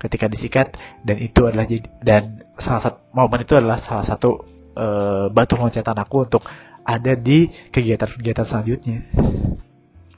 Ketika 0.00 0.28
disikat 0.28 0.74
dan 1.06 1.16
itu 1.16 1.48
adalah 1.48 1.64
dan 2.04 2.44
salah 2.60 2.82
satu 2.84 2.98
momen 3.16 3.40
itu 3.46 3.56
adalah 3.56 3.80
salah 3.88 4.04
satu 4.04 4.42
uh, 4.76 5.26
batu 5.32 5.56
loncatan 5.56 5.96
aku 5.96 6.28
untuk 6.28 6.44
ada 6.84 7.16
di 7.16 7.48
kegiatan-kegiatan 7.72 8.44
selanjutnya. 8.44 9.00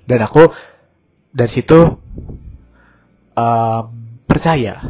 Dan 0.07 0.19
aku 0.27 0.43
dari 1.31 1.51
situ 1.55 1.79
um, 3.37 3.83
percaya 4.27 4.83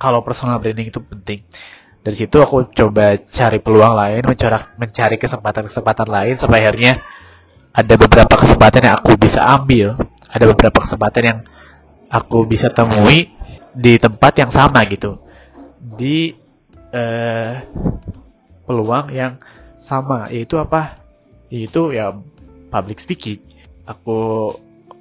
kalau 0.00 0.24
personal 0.24 0.62
branding 0.62 0.88
itu 0.88 1.00
penting. 1.04 1.44
Dari 2.04 2.16
situ 2.20 2.36
aku 2.36 2.68
coba 2.72 3.16
cari 3.32 3.58
peluang 3.64 3.96
lain, 3.96 4.22
mencari 4.24 4.76
mencari 4.76 5.16
kesempatan-kesempatan 5.16 6.08
lain 6.08 6.34
sampai 6.36 6.60
akhirnya 6.60 7.00
ada 7.74 7.94
beberapa 7.98 8.34
kesempatan 8.38 8.86
yang 8.86 8.96
aku 9.02 9.12
bisa 9.18 9.40
ambil, 9.42 9.98
ada 10.30 10.44
beberapa 10.46 10.78
kesempatan 10.86 11.22
yang 11.26 11.38
aku 12.06 12.46
bisa 12.46 12.70
temui 12.70 13.34
di 13.74 13.98
tempat 13.98 14.38
yang 14.38 14.54
sama 14.54 14.86
gitu, 14.86 15.18
di 15.98 16.38
uh, 16.94 17.52
peluang 18.62 19.10
yang 19.10 19.42
sama, 19.90 20.30
yaitu 20.30 20.54
apa? 20.62 21.02
Yaitu 21.50 21.90
ya 21.90 22.14
public 22.70 23.02
speaking. 23.02 23.42
Aku 23.90 24.54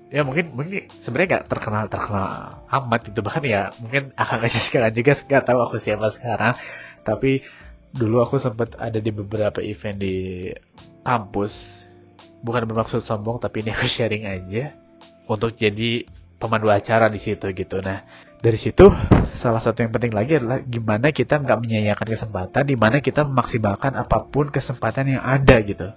ya 0.09 0.25
mungkin 0.25 0.57
mungkin 0.57 0.89
sebenarnya 1.05 1.45
gak 1.45 1.53
terkenal 1.53 1.85
terkenal 1.93 2.57
amat 2.73 2.99
gitu. 3.05 3.21
Bahkan 3.21 3.43
ya 3.45 3.69
mungkin 3.85 4.09
akan 4.17 4.37
aja 4.49 4.59
sekarang 4.73 4.97
juga. 4.97 5.13
Nggak 5.29 5.45
tahu 5.45 5.59
aku 5.61 5.77
siapa 5.85 6.09
sekarang. 6.17 6.57
Tapi 7.05 7.45
dulu 7.93 8.25
aku 8.25 8.41
sempat 8.41 8.73
ada 8.81 8.97
di 8.97 9.13
beberapa 9.13 9.61
event 9.61 10.01
di 10.01 10.49
kampus 11.05 11.82
bukan 12.43 12.67
bermaksud 12.67 13.07
sombong 13.07 13.39
tapi 13.39 13.63
ini 13.63 13.71
aku 13.71 13.87
sharing 13.87 14.27
aja 14.27 14.75
untuk 15.25 15.55
jadi 15.55 16.03
pemandu 16.37 16.67
acara 16.67 17.07
di 17.07 17.23
situ 17.23 17.47
gitu. 17.55 17.79
Nah 17.79 18.03
dari 18.43 18.59
situ 18.59 18.83
salah 19.39 19.63
satu 19.63 19.79
yang 19.79 19.95
penting 19.95 20.11
lagi 20.11 20.35
adalah 20.35 20.59
gimana 20.59 21.15
kita 21.15 21.39
nggak 21.39 21.59
menyayangkan 21.63 22.07
kesempatan, 22.19 22.63
di 22.67 22.75
mana 22.75 22.99
kita 22.99 23.23
memaksimalkan 23.23 23.95
apa 23.95 24.27
pun 24.27 24.51
kesempatan 24.51 25.15
yang 25.15 25.23
ada 25.23 25.63
gitu. 25.63 25.87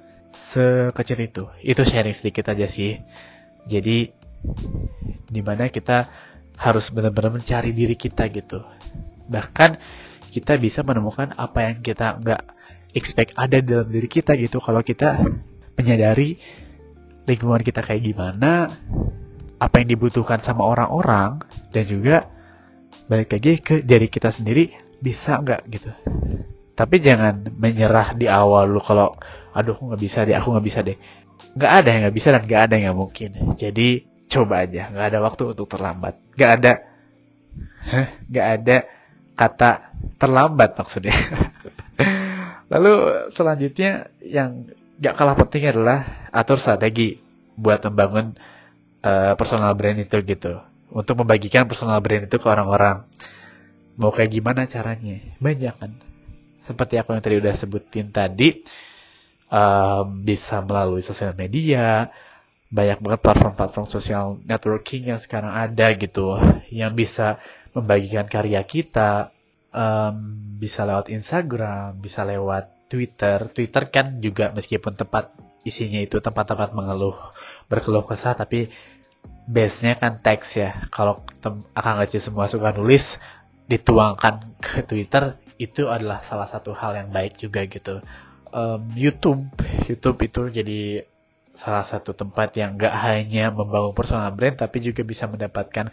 Sekecil 0.55 1.27
itu, 1.27 1.45
itu 1.67 1.83
sharing 1.83 2.15
sedikit 2.23 2.55
aja 2.55 2.71
sih. 2.71 3.03
Jadi 3.67 4.15
di 5.27 5.43
mana 5.43 5.67
kita 5.75 6.07
harus 6.55 6.87
benar-benar 6.95 7.35
mencari 7.35 7.75
diri 7.75 7.99
kita 7.99 8.31
gitu. 8.31 8.63
Bahkan 9.27 9.71
kita 10.31 10.55
bisa 10.63 10.87
menemukan 10.87 11.35
apa 11.35 11.67
yang 11.67 11.83
kita 11.83 12.23
nggak 12.23 12.43
expect 12.95 13.35
ada 13.35 13.59
dalam 13.59 13.91
diri 13.91 14.07
kita 14.07 14.39
gitu 14.39 14.63
kalau 14.63 14.87
kita 14.87 15.19
menyadari 15.77 16.41
lingkungan 17.29 17.61
kita 17.61 17.85
kayak 17.85 18.03
gimana, 18.03 18.71
apa 19.61 19.75
yang 19.83 19.89
dibutuhkan 19.93 20.41
sama 20.43 20.65
orang-orang, 20.65 21.43
dan 21.75 21.85
juga 21.85 22.27
balik 23.07 23.37
lagi 23.37 23.61
ke 23.63 23.85
diri 23.85 24.09
kita 24.11 24.35
sendiri 24.35 24.73
bisa 24.99 25.39
nggak 25.39 25.61
gitu. 25.71 25.91
Tapi 26.77 26.97
jangan 27.01 27.57
menyerah 27.57 28.13
di 28.13 28.29
awal 28.29 28.69
lu 28.69 28.81
kalau 28.85 29.17
aduh 29.57 29.73
aku 29.73 29.93
nggak 29.93 30.03
bisa 30.03 30.19
deh, 30.29 30.37
aku 30.37 30.49
nggak 30.53 30.67
bisa 30.67 30.81
deh. 30.85 30.97
Nggak 31.57 31.73
ada 31.73 31.89
yang 31.89 32.01
nggak 32.07 32.17
bisa 32.17 32.29
dan 32.33 32.43
nggak 32.45 32.63
ada 32.69 32.73
yang 32.77 32.85
nggak 32.91 32.99
mungkin. 33.01 33.31
Jadi 33.57 33.89
coba 34.29 34.55
aja, 34.67 34.83
nggak 34.93 35.07
ada 35.13 35.19
waktu 35.25 35.43
untuk 35.57 35.67
terlambat. 35.73 36.15
Nggak 36.37 36.51
ada, 36.61 36.73
nggak 38.29 38.47
ada 38.61 38.77
kata 39.37 39.71
terlambat 40.21 40.71
maksudnya. 40.77 41.17
Lalu 42.73 42.95
selanjutnya 43.39 44.11
yang 44.21 44.67
gak 44.97 45.15
kalah 45.17 45.37
penting 45.37 45.69
adalah 45.69 46.29
atur 46.33 46.61
strategi 46.61 47.21
buat 47.57 47.81
membangun 47.89 48.37
uh, 49.05 49.33
personal 49.37 49.73
brand 49.77 50.01
itu 50.01 50.17
gitu. 50.25 50.61
Untuk 50.93 51.19
membagikan 51.19 51.67
personal 51.67 51.99
brand 52.01 52.29
itu 52.29 52.37
ke 52.37 52.47
orang-orang. 52.47 53.05
Mau 53.97 54.13
kayak 54.13 54.33
gimana 54.33 54.69
caranya? 54.69 55.19
Banyak 55.41 55.75
kan. 55.77 55.93
Seperti 56.69 57.01
aku 57.01 57.17
yang 57.17 57.23
tadi 57.25 57.37
udah 57.41 57.55
sebutin 57.57 58.13
tadi, 58.13 58.61
um, 59.49 60.21
bisa 60.21 60.61
melalui 60.61 61.01
sosial 61.07 61.33
media, 61.33 62.11
banyak 62.69 62.99
banget 62.99 63.21
platform-platform 63.23 63.87
sosial 63.89 64.25
networking 64.45 65.15
yang 65.15 65.21
sekarang 65.23 65.55
ada 65.55 65.95
gitu, 65.95 66.37
yang 66.75 66.93
bisa 66.93 67.39
membagikan 67.73 68.27
karya 68.27 68.61
kita, 68.67 69.31
um, 69.71 70.17
bisa 70.59 70.83
lewat 70.83 71.09
Instagram, 71.09 72.03
bisa 72.03 72.27
lewat 72.27 72.76
Twitter. 72.87 73.51
Twitter 73.51 73.83
kan 73.91 74.23
juga 74.23 74.55
meskipun 74.55 74.95
tempat 74.95 75.35
isinya 75.67 75.99
itu 75.99 76.23
tempat-tempat 76.23 76.71
mengeluh, 76.73 77.19
berkeluh 77.67 78.07
kesah, 78.07 78.39
tapi 78.39 78.71
base-nya 79.51 79.99
kan 79.99 80.23
teks 80.23 80.47
ya. 80.55 80.87
Kalau 80.95 81.27
akan 81.75 81.93
ngaji 82.03 82.23
semua 82.23 82.47
suka 82.47 82.71
nulis, 82.71 83.03
dituangkan 83.67 84.59
ke 84.63 84.87
Twitter, 84.87 85.35
itu 85.59 85.91
adalah 85.91 86.23
salah 86.31 86.47
satu 86.47 86.71
hal 86.71 86.95
yang 86.95 87.11
baik 87.11 87.35
juga 87.43 87.67
gitu. 87.67 87.99
Um, 88.55 88.95
YouTube, 88.95 89.43
YouTube 89.91 90.19
itu 90.23 90.43
jadi 90.63 90.81
salah 91.67 91.89
satu 91.91 92.15
tempat 92.15 92.55
yang 92.55 92.79
gak 92.79 92.95
hanya 92.95 93.51
membangun 93.51 93.97
personal 93.97 94.31
brand, 94.31 94.55
tapi 94.55 94.79
juga 94.85 95.03
bisa 95.03 95.27
mendapatkan 95.27 95.91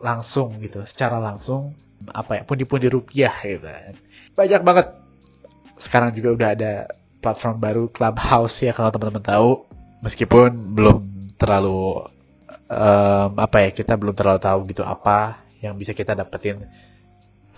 langsung 0.00 0.62
gitu, 0.62 0.86
secara 0.94 1.18
langsung 1.18 1.74
apa 2.08 2.40
ya 2.40 2.42
pundi-pundi 2.48 2.88
rupiah 2.88 3.34
gitu. 3.44 3.68
Banyak 4.32 4.62
banget 4.64 4.86
sekarang 5.86 6.12
juga 6.16 6.28
udah 6.36 6.48
ada 6.56 6.72
platform 7.20 7.56
baru 7.60 7.84
Clubhouse 7.92 8.56
ya 8.60 8.72
kalau 8.72 8.90
teman-teman 8.92 9.24
tahu. 9.24 9.50
Meskipun 10.00 10.72
belum 10.72 10.98
terlalu 11.36 12.08
um, 12.72 13.30
apa 13.36 13.68
ya 13.68 13.70
kita 13.76 13.96
belum 14.00 14.16
terlalu 14.16 14.40
tahu 14.40 14.58
gitu 14.72 14.80
apa 14.80 15.44
yang 15.60 15.76
bisa 15.76 15.92
kita 15.92 16.16
dapetin 16.16 16.64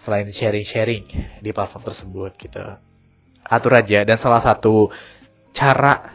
selain 0.03 0.27
sharing-sharing 0.35 1.07
di 1.39 1.51
platform 1.55 1.87
tersebut 1.87 2.35
gitu. 2.43 2.59
Atur 3.47 3.79
aja 3.79 4.03
dan 4.03 4.19
salah 4.19 4.43
satu 4.43 4.91
cara 5.55 6.15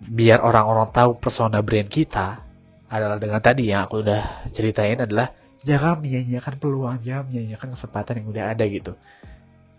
biar 0.00 0.40
orang-orang 0.40 0.88
tahu 0.90 1.20
persona 1.20 1.60
brand 1.60 1.92
kita 1.92 2.40
adalah 2.88 3.16
dengan 3.16 3.40
tadi 3.40 3.72
yang 3.72 3.88
aku 3.88 4.04
udah 4.04 4.52
ceritain 4.52 5.00
adalah 5.00 5.32
jangan 5.64 6.02
menyanyiakan 6.02 6.54
peluang 6.58 7.00
jangan 7.00 7.30
menyanyiakan 7.30 7.68
kesempatan 7.78 8.20
yang 8.20 8.28
udah 8.28 8.44
ada 8.52 8.64
gitu 8.66 8.92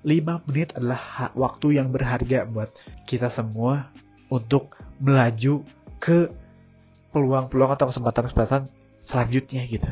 5 0.03 0.47
menit 0.51 0.75
adalah 0.75 1.31
waktu 1.33 1.79
yang 1.79 1.89
berharga 1.89 2.43
buat 2.47 2.69
kita 3.07 3.31
semua 3.33 3.87
untuk 4.27 4.75
melaju 4.99 5.63
ke 6.03 6.27
peluang-peluang 7.15 7.71
atau 7.79 7.87
kesempatan-kesempatan 7.87 8.67
selanjutnya 9.07 9.63
gitu. 9.63 9.87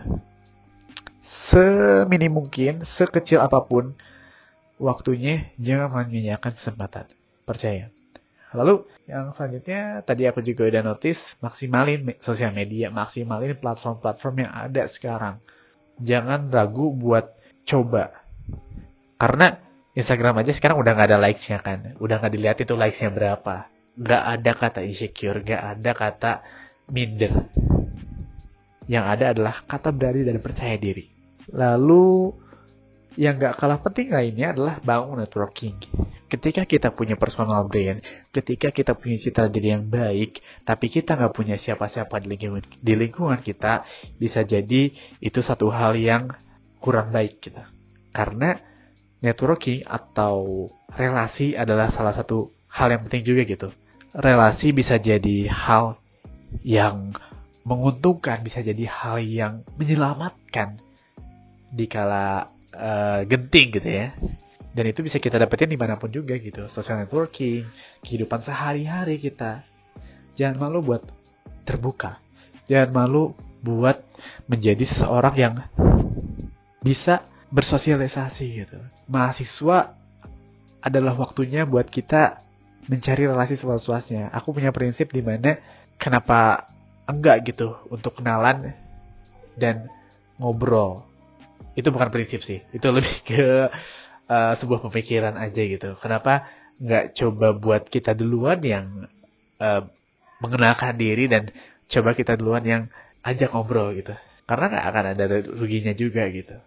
Seminim 1.51 2.43
mungkin, 2.43 2.83
sekecil 2.99 3.39
apa 3.39 3.63
pun 3.63 3.95
waktunya, 4.79 5.51
jangan 5.59 6.07
menyanyiakan 6.07 6.59
kesempatan. 6.59 7.05
Percaya. 7.47 7.91
Lalu 8.51 8.83
yang 9.07 9.31
selanjutnya 9.35 10.03
tadi 10.03 10.27
aku 10.27 10.43
juga 10.43 10.67
udah 10.67 10.83
notice 10.83 11.19
maksimalin 11.39 12.03
sosial 12.23 12.51
media, 12.51 12.91
maksimalin 12.91 13.55
platform-platform 13.59 14.35
yang 14.43 14.51
ada 14.51 14.83
sekarang. 14.91 15.35
Jangan 15.99 16.51
ragu 16.51 16.91
buat 16.95 17.31
coba. 17.67 18.11
Karena 19.19 19.70
Instagram 19.91 20.39
aja 20.39 20.55
sekarang 20.55 20.79
udah 20.79 20.91
nggak 20.95 21.09
ada 21.11 21.19
likes-nya 21.19 21.59
kan. 21.59 21.99
Udah 21.99 22.23
nggak 22.23 22.31
dilihat 22.31 22.57
itu 22.63 22.73
likes-nya 22.79 23.11
berapa. 23.11 23.67
Nggak 23.99 24.23
ada 24.23 24.51
kata 24.55 24.79
insecure, 24.87 25.43
nggak 25.43 25.61
ada 25.61 25.91
kata 25.91 26.31
minder. 26.87 27.33
Yang 28.87 29.05
ada 29.07 29.25
adalah 29.35 29.55
kata 29.67 29.91
berani 29.91 30.23
dan 30.23 30.39
percaya 30.39 30.79
diri. 30.79 31.11
Lalu 31.51 32.31
yang 33.19 33.35
nggak 33.35 33.59
kalah 33.59 33.83
penting 33.83 34.15
lainnya 34.15 34.55
adalah 34.55 34.79
bangun 34.79 35.19
networking. 35.19 35.75
Ketika 36.31 36.63
kita 36.63 36.95
punya 36.95 37.19
personal 37.19 37.67
brand, 37.67 37.99
ketika 38.31 38.71
kita 38.71 38.95
punya 38.95 39.19
citra 39.19 39.51
diri 39.51 39.75
yang 39.75 39.91
baik, 39.91 40.39
tapi 40.63 40.87
kita 40.87 41.19
nggak 41.19 41.35
punya 41.35 41.59
siapa-siapa 41.59 42.23
di 42.23 42.31
lingkungan, 42.31 42.63
di 42.79 42.93
lingkungan 42.95 43.43
kita, 43.43 43.83
bisa 44.15 44.47
jadi 44.47 44.95
itu 45.19 45.39
satu 45.43 45.67
hal 45.67 45.99
yang 45.99 46.31
kurang 46.79 47.11
baik 47.11 47.43
kita. 47.43 47.67
Karena 48.15 48.70
networking 49.21 49.85
atau 49.85 50.67
relasi 50.97 51.53
adalah 51.53 51.93
salah 51.93 52.17
satu 52.17 52.51
hal 52.67 52.91
yang 52.91 53.01
penting 53.07 53.23
juga 53.23 53.41
gitu. 53.45 53.69
Relasi 54.11 54.75
bisa 54.75 54.99
jadi 54.99 55.47
hal 55.47 55.95
yang 56.65 57.15
menguntungkan, 57.63 58.43
bisa 58.43 58.59
jadi 58.59 58.83
hal 58.89 59.21
yang 59.23 59.53
menyelamatkan 59.77 60.75
di 61.71 61.85
kala 61.87 62.51
uh, 62.75 63.21
genting 63.23 63.71
gitu 63.71 63.87
ya. 63.87 64.11
Dan 64.71 64.87
itu 64.87 65.03
bisa 65.03 65.19
kita 65.19 65.35
dapetin 65.35 65.71
di 65.71 65.79
mana 65.79 65.99
pun 65.99 66.11
juga 66.11 66.35
gitu. 66.39 66.67
Social 66.71 66.99
networking, 67.03 67.67
kehidupan 68.03 68.43
sehari-hari 68.43 69.19
kita. 69.19 69.63
Jangan 70.39 70.57
malu 70.67 70.79
buat 70.83 71.03
terbuka. 71.67 72.19
Jangan 72.71 72.89
malu 72.91 73.35
buat 73.61 73.99
menjadi 74.47 74.87
seseorang 74.95 75.35
yang 75.37 75.55
bisa 76.81 77.30
bersosialisasi 77.51 78.45
gitu. 78.63 78.79
Mahasiswa 79.11 79.93
adalah 80.81 81.13
waktunya 81.13 81.67
buat 81.67 81.91
kita 81.91 82.41
mencari 82.89 83.29
relasi 83.29 83.59
seluas-luasnya. 83.59 84.33
Aku 84.33 84.55
punya 84.55 84.73
prinsip 84.73 85.13
di 85.13 85.21
mana 85.21 85.59
kenapa 86.01 86.65
enggak 87.05 87.45
gitu 87.45 87.77
untuk 87.91 88.17
kenalan 88.17 88.73
dan 89.59 89.91
ngobrol. 90.39 91.05
Itu 91.77 91.93
bukan 91.93 92.09
prinsip 92.09 92.41
sih. 92.47 92.63
Itu 92.73 92.89
lebih 92.89 93.21
ke 93.27 93.69
uh, 94.25 94.53
sebuah 94.59 94.81
pemikiran 94.89 95.37
aja 95.37 95.61
gitu. 95.61 95.99
Kenapa 96.01 96.49
enggak 96.81 97.13
coba 97.19 97.53
buat 97.53 97.83
kita 97.91 98.17
duluan 98.17 98.57
yang 98.63 99.05
uh, 99.61 99.85
mengenalkan 100.41 100.97
diri 100.97 101.29
dan 101.29 101.51
coba 101.91 102.17
kita 102.17 102.33
duluan 102.39 102.65
yang 102.65 102.83
ajak 103.21 103.53
ngobrol 103.53 103.93
gitu. 103.93 104.15
Karena 104.49 104.65
nggak 104.71 104.85
akan 104.89 105.05
ada 105.13 105.25
ruginya 105.45 105.93
juga 105.93 106.25
gitu. 106.31 106.57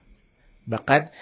Bahkan 0.65 1.13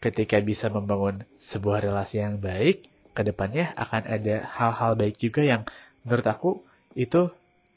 ketika 0.00 0.40
bisa 0.42 0.66
membangun 0.72 1.22
sebuah 1.54 1.84
relasi 1.86 2.18
yang 2.18 2.40
baik, 2.40 2.86
ke 3.10 3.22
depannya 3.26 3.74
akan 3.74 4.02
ada 4.06 4.46
hal-hal 4.46 4.92
baik 4.94 5.18
juga 5.18 5.42
yang 5.42 5.62
menurut 6.06 6.26
aku 6.26 6.50
itu 6.94 7.30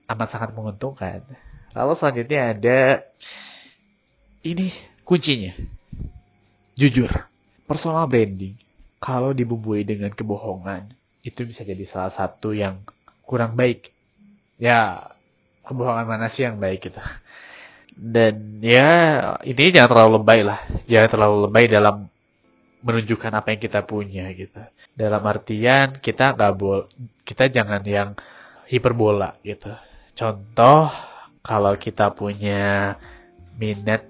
amat 0.07 0.29
sangat 0.29 0.49
menguntungkan. 0.53 1.25
Lalu 1.73 1.93
selanjutnya 1.97 2.39
ada 2.53 2.79
ini 4.45 4.69
kuncinya. 5.03 5.53
Jujur, 6.73 7.09
personal 7.69 8.09
branding 8.09 8.57
kalau 8.97 9.35
dibumbui 9.35 9.85
dengan 9.85 10.09
kebohongan 10.09 10.89
itu 11.21 11.45
bisa 11.45 11.61
jadi 11.61 11.85
salah 11.89 12.13
satu 12.17 12.53
yang 12.53 12.81
kurang 13.25 13.53
baik. 13.53 13.93
Ya, 14.57 15.11
kebohongan 15.65 16.05
mana 16.07 16.33
sih 16.33 16.45
yang 16.45 16.57
baik 16.57 16.89
gitu 16.89 17.01
dan 17.93 18.59
ya 18.59 18.91
ini 19.45 19.69
jangan 19.69 19.89
terlalu 19.93 20.11
lebay 20.21 20.39
lah. 20.41 20.59
Jangan 20.89 21.09
terlalu 21.09 21.37
lebay 21.49 21.65
dalam 21.69 21.95
menunjukkan 22.83 23.31
apa 23.31 23.47
yang 23.55 23.61
kita 23.61 23.79
punya 23.85 24.25
gitu. 24.33 24.59
Dalam 24.93 25.23
artian 25.23 26.01
kita 26.03 26.35
nggak 26.35 26.53
bol 26.57 26.89
kita 27.23 27.47
jangan 27.53 27.81
yang 27.85 28.17
hiperbola 28.67 29.37
gitu. 29.45 29.71
Contoh 30.17 30.91
kalau 31.45 31.73
kita 31.77 32.11
punya 32.13 32.97
minat 33.57 34.03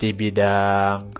di 0.00 0.16
bidang 0.16 1.12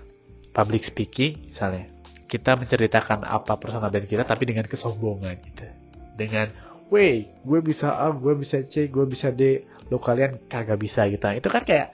public 0.51 0.89
speaking 0.89 1.53
misalnya 1.53 1.85
kita 2.25 2.57
menceritakan 2.57 3.27
apa 3.27 3.59
personal 3.59 3.91
brand 3.91 4.07
kita 4.07 4.25
tapi 4.25 4.49
dengan 4.49 4.65
kesombongan 4.65 5.35
gitu. 5.43 5.67
Dengan 6.15 6.47
Wey, 6.91 7.23
gue 7.47 7.59
bisa 7.63 7.87
A, 7.87 8.11
gue 8.11 8.35
bisa 8.35 8.67
C, 8.67 8.91
gue 8.91 9.07
bisa 9.07 9.31
D, 9.31 9.63
lo 9.91 9.99
kalian 9.99 10.47
kagak 10.47 10.79
bisa 10.79 11.05
gitu 11.11 11.27
itu 11.35 11.47
kan 11.51 11.67
kayak 11.67 11.91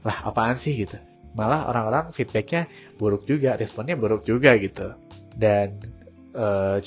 lah 0.00 0.24
apaan 0.24 0.58
sih 0.64 0.72
gitu 0.74 0.96
malah 1.36 1.68
orang-orang 1.68 2.16
feedbacknya 2.16 2.66
buruk 2.96 3.28
juga 3.28 3.60
responnya 3.60 3.98
buruk 4.00 4.24
juga 4.24 4.56
gitu 4.56 4.96
dan 5.36 5.76
uh, 6.32 6.80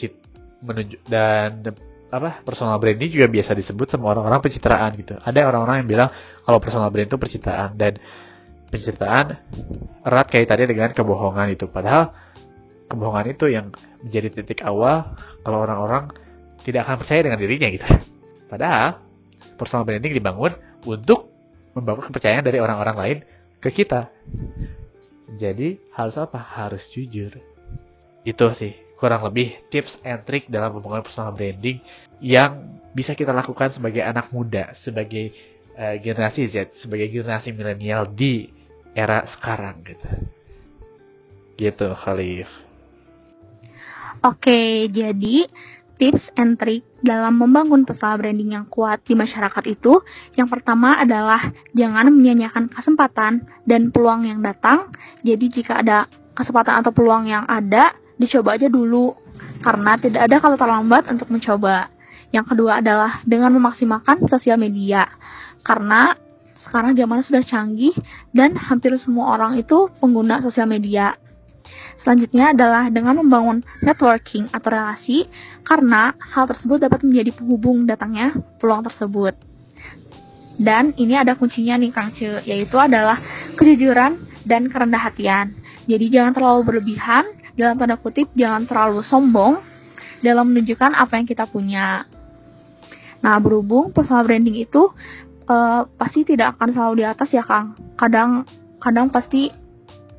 menunjuk 0.63 1.01
dan 1.05 1.61
apa 2.07 2.39
personal 2.41 2.79
branding 2.79 3.11
juga 3.11 3.27
biasa 3.27 3.51
disebut 3.51 3.91
sama 3.91 4.15
orang-orang 4.15 4.39
pencitraan 4.39 4.95
gitu. 4.95 5.19
Ada 5.19 5.43
orang-orang 5.43 5.83
yang 5.83 5.89
bilang 5.91 6.09
kalau 6.47 6.59
personal 6.63 6.87
brand 6.87 7.11
itu 7.11 7.19
pencitraan 7.19 7.75
dan 7.75 7.99
pencitraan 8.71 9.35
erat 10.07 10.27
kaitannya 10.31 10.67
dengan 10.71 10.89
kebohongan 10.95 11.51
itu. 11.51 11.67
Padahal 11.67 12.15
kebohongan 12.87 13.27
itu 13.35 13.45
yang 13.51 13.67
menjadi 13.99 14.27
titik 14.39 14.63
awal 14.63 15.03
kalau 15.43 15.67
orang-orang 15.67 16.07
tidak 16.63 16.87
akan 16.87 16.95
percaya 17.03 17.21
dengan 17.27 17.39
dirinya 17.43 17.67
gitu. 17.75 17.87
Padahal 18.47 19.03
personal 19.57 19.83
branding 19.83 20.13
dibangun 20.13 20.53
untuk 20.85 21.29
membangun 21.77 22.09
kepercayaan 22.09 22.45
dari 22.45 22.57
orang-orang 22.57 22.97
lain 22.97 23.17
ke 23.61 23.69
kita. 23.73 24.09
Jadi 25.37 25.77
harus 25.93 26.15
apa? 26.17 26.39
Harus 26.39 26.81
jujur. 26.93 27.35
Itu 28.23 28.53
sih 28.57 28.73
kurang 28.97 29.21
lebih 29.29 29.69
tips 29.69 29.93
and 30.01 30.25
trick 30.25 30.49
dalam 30.49 30.73
pembangunan 30.73 31.05
personal 31.05 31.35
branding 31.37 31.77
yang 32.17 32.81
bisa 32.97 33.13
kita 33.13 33.29
lakukan 33.29 33.77
sebagai 33.77 34.01
anak 34.01 34.33
muda, 34.33 34.73
sebagai 34.81 35.29
uh, 35.77 35.95
generasi 36.01 36.49
Z, 36.49 36.81
sebagai 36.81 37.05
generasi 37.13 37.53
milenial 37.53 38.09
di 38.09 38.49
era 38.97 39.21
sekarang 39.37 39.85
gitu. 39.85 40.09
Gitu, 41.57 41.87
Khalif. 41.93 42.49
Oke, 44.25 44.89
jadi 44.89 45.45
tips 45.97 46.23
and 46.37 46.57
trick 46.57 46.85
dalam 47.01 47.37
membangun 47.37 47.85
personal 47.85 48.17
branding 48.17 48.53
yang 48.53 48.65
kuat 48.69 49.01
di 49.05 49.13
masyarakat 49.13 49.63
itu, 49.69 50.01
yang 50.37 50.49
pertama 50.49 50.97
adalah 50.97 51.53
jangan 51.73 52.09
menyanyiakan 52.13 52.69
kesempatan 52.69 53.45
dan 53.65 53.89
peluang 53.93 54.25
yang 54.25 54.39
datang. 54.41 54.93
Jadi 55.21 55.45
jika 55.51 55.81
ada 55.81 56.09
kesempatan 56.37 56.81
atau 56.81 56.93
peluang 56.93 57.29
yang 57.29 57.45
ada, 57.49 57.97
dicoba 58.17 58.57
aja 58.57 58.69
dulu 58.69 59.13
karena 59.61 59.97
tidak 59.97 60.21
ada 60.29 60.35
kata 60.37 60.55
terlambat 60.57 61.03
untuk 61.09 61.29
mencoba. 61.33 61.89
Yang 62.29 62.45
kedua 62.53 62.83
adalah 62.83 63.23
dengan 63.23 63.55
memaksimalkan 63.55 64.25
sosial 64.27 64.59
media 64.59 65.07
karena 65.63 66.13
sekarang 66.67 66.99
zaman 66.99 67.23
sudah 67.23 67.43
canggih 67.47 67.95
dan 68.35 68.59
hampir 68.59 68.91
semua 68.99 69.39
orang 69.39 69.55
itu 69.55 69.87
pengguna 70.03 70.43
sosial 70.43 70.67
media. 70.67 71.15
Selanjutnya 72.01 72.55
adalah 72.55 72.87
dengan 72.87 73.19
membangun 73.19 73.65
networking 73.83 74.47
atau 74.53 74.69
relasi 74.71 75.27
karena 75.67 76.15
hal 76.31 76.47
tersebut 76.47 76.87
dapat 76.87 77.03
menjadi 77.03 77.35
penghubung 77.35 77.83
datangnya 77.83 78.31
peluang 78.61 78.85
tersebut. 78.87 79.35
Dan 80.57 80.95
ini 80.97 81.13
ada 81.13 81.37
kuncinya 81.37 81.77
nih 81.77 81.91
Kang 81.93 82.15
Ce, 82.17 82.41
yaitu 82.47 82.79
adalah 82.81 83.21
kejujuran 83.53 84.17
dan 84.47 84.71
kerendah 84.71 85.03
hatian. 85.05 85.53
Jadi 85.85 86.09
jangan 86.09 86.33
terlalu 86.33 86.61
berlebihan 86.65 87.23
dalam 87.53 87.77
tanda 87.77 87.97
kutip 87.97 88.29
jangan 88.33 88.65
terlalu 88.65 89.05
sombong 89.05 89.61
dalam 90.21 90.49
menunjukkan 90.49 90.97
apa 90.97 91.13
yang 91.17 91.27
kita 91.29 91.45
punya. 91.45 92.05
Nah, 93.21 93.37
berhubung 93.41 93.93
personal 93.93 94.25
branding 94.25 94.57
itu 94.57 94.89
uh, 95.49 95.85
pasti 95.97 96.25
tidak 96.25 96.57
akan 96.57 96.69
selalu 96.73 96.93
di 97.01 97.05
atas 97.05 97.29
ya, 97.33 97.45
Kang. 97.45 97.77
Kadang 97.97 98.45
kadang 98.77 99.09
pasti 99.09 99.49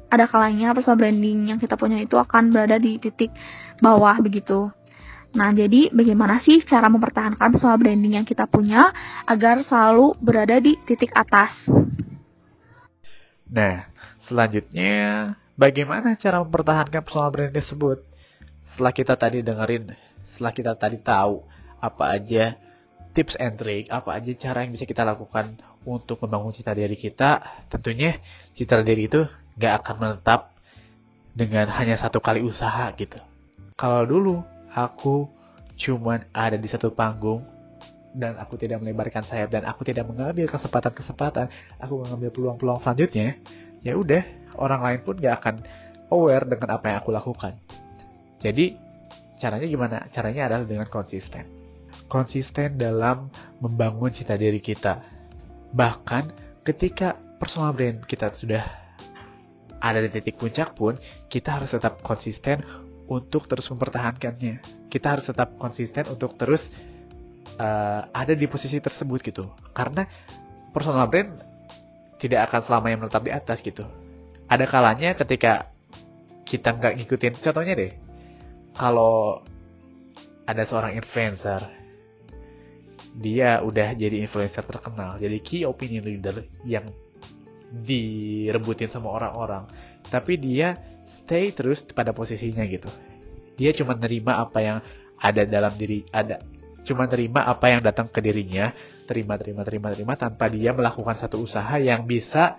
ada 0.08 0.24
kalanya 0.28 0.72
personal 0.72 0.98
branding 1.00 1.52
yang 1.52 1.58
kita 1.60 1.76
punya 1.76 2.00
itu 2.00 2.16
akan 2.16 2.52
berada 2.52 2.80
di 2.80 2.96
titik 2.96 3.32
bawah 3.80 4.16
begitu. 4.20 4.72
Nah, 5.36 5.52
jadi 5.52 5.92
bagaimana 5.92 6.40
sih 6.40 6.64
cara 6.64 6.88
mempertahankan 6.88 7.52
personal 7.52 7.76
branding 7.76 8.16
yang 8.16 8.26
kita 8.26 8.48
punya 8.48 8.90
agar 9.28 9.60
selalu 9.68 10.16
berada 10.18 10.56
di 10.56 10.74
titik 10.88 11.12
atas? 11.12 11.52
Nah, 13.48 13.88
selanjutnya 14.24 15.36
Bagaimana 15.58 16.14
cara 16.14 16.38
mempertahankan 16.46 17.02
personal 17.02 17.34
brand 17.34 17.50
tersebut? 17.50 17.98
Setelah 18.70 18.94
kita 18.94 19.18
tadi 19.18 19.42
dengerin, 19.42 19.90
setelah 20.30 20.54
kita 20.54 20.72
tadi 20.78 21.02
tahu 21.02 21.42
apa 21.82 22.14
aja 22.14 22.54
tips 23.10 23.34
and 23.42 23.58
trick, 23.58 23.90
apa 23.90 24.22
aja 24.22 24.30
cara 24.38 24.62
yang 24.62 24.78
bisa 24.78 24.86
kita 24.86 25.02
lakukan 25.02 25.58
untuk 25.82 26.22
membangun 26.22 26.54
cita 26.54 26.70
diri 26.78 26.94
kita, 26.94 27.42
tentunya 27.74 28.22
cita 28.54 28.78
diri 28.86 29.10
itu 29.10 29.26
gak 29.58 29.84
akan 29.84 29.96
menetap 29.98 30.54
dengan 31.34 31.70
hanya 31.70 31.98
satu 31.98 32.22
kali 32.22 32.42
usaha 32.42 32.90
gitu. 32.94 33.18
Kalau 33.78 34.02
dulu 34.06 34.42
aku 34.74 35.26
cuman 35.78 36.26
ada 36.34 36.58
di 36.58 36.66
satu 36.66 36.90
panggung 36.90 37.42
dan 38.14 38.34
aku 38.38 38.58
tidak 38.58 38.82
melebarkan 38.82 39.22
sayap 39.22 39.54
dan 39.54 39.62
aku 39.66 39.86
tidak 39.86 40.06
mengambil 40.10 40.50
kesempatan-kesempatan, 40.50 41.46
aku 41.78 42.02
mengambil 42.02 42.30
peluang-peluang 42.34 42.82
selanjutnya, 42.82 43.38
ya 43.86 43.94
udah 43.94 44.22
orang 44.58 44.80
lain 44.82 45.00
pun 45.06 45.14
gak 45.18 45.34
akan 45.38 45.54
aware 46.10 46.46
dengan 46.48 46.68
apa 46.74 46.84
yang 46.90 46.96
aku 46.98 47.10
lakukan. 47.14 47.52
Jadi, 48.42 48.74
caranya 49.38 49.66
gimana? 49.66 49.96
Caranya 50.10 50.50
adalah 50.50 50.66
dengan 50.66 50.88
konsisten. 50.90 51.46
Konsisten 52.08 52.78
dalam 52.80 53.28
membangun 53.60 54.10
cita 54.14 54.34
diri 54.34 54.58
kita. 54.62 55.02
Bahkan 55.74 56.24
ketika 56.64 57.18
personal 57.38 57.76
brand 57.76 58.02
kita 58.08 58.32
sudah 58.40 58.64
ada 59.78 59.98
di 60.02 60.10
titik 60.10 60.36
puncak 60.38 60.74
pun, 60.74 60.98
kita 61.30 61.62
harus 61.62 61.70
tetap 61.70 62.02
konsisten 62.02 62.62
untuk 63.06 63.46
terus 63.48 63.66
mempertahankannya. 63.70 64.86
Kita 64.90 65.16
harus 65.16 65.24
tetap 65.26 65.54
konsisten 65.56 66.06
untuk 66.10 66.34
terus 66.36 66.60
uh, 67.56 68.10
ada 68.10 68.34
di 68.34 68.46
posisi 68.50 68.82
tersebut 68.82 69.22
gitu. 69.22 69.48
Karena 69.72 70.04
personal 70.74 71.08
brand 71.08 71.30
tidak 72.18 72.50
akan 72.50 72.60
selamanya 72.66 72.96
menetap 73.06 73.22
di 73.22 73.32
atas 73.32 73.58
gitu 73.62 73.86
ada 74.48 74.64
kalanya 74.64 75.12
ketika 75.14 75.68
kita 76.48 76.72
nggak 76.72 76.94
ngikutin 76.98 77.34
contohnya 77.44 77.74
deh 77.76 77.92
kalau 78.72 79.44
ada 80.48 80.64
seorang 80.64 80.96
influencer 80.96 81.60
dia 83.20 83.60
udah 83.60 83.92
jadi 83.92 84.24
influencer 84.24 84.64
terkenal 84.64 85.20
jadi 85.20 85.36
key 85.44 85.62
opinion 85.68 86.08
leader 86.08 86.48
yang 86.64 86.88
direbutin 87.72 88.88
sama 88.88 89.12
orang-orang 89.12 89.68
tapi 90.08 90.40
dia 90.40 90.78
stay 91.24 91.52
terus 91.52 91.80
pada 91.92 92.16
posisinya 92.16 92.64
gitu 92.64 92.88
dia 93.60 93.74
cuma 93.76 93.92
nerima 93.98 94.40
apa 94.40 94.58
yang 94.62 94.78
ada 95.18 95.42
dalam 95.44 95.74
diri 95.76 96.06
ada 96.08 96.40
cuma 96.88 97.04
nerima 97.04 97.44
apa 97.44 97.68
yang 97.68 97.80
datang 97.84 98.08
ke 98.08 98.24
dirinya 98.24 98.72
terima 99.04 99.36
terima 99.36 99.64
terima 99.66 99.92
terima 99.92 100.14
tanpa 100.16 100.48
dia 100.48 100.72
melakukan 100.72 101.20
satu 101.20 101.44
usaha 101.44 101.76
yang 101.76 102.08
bisa 102.08 102.56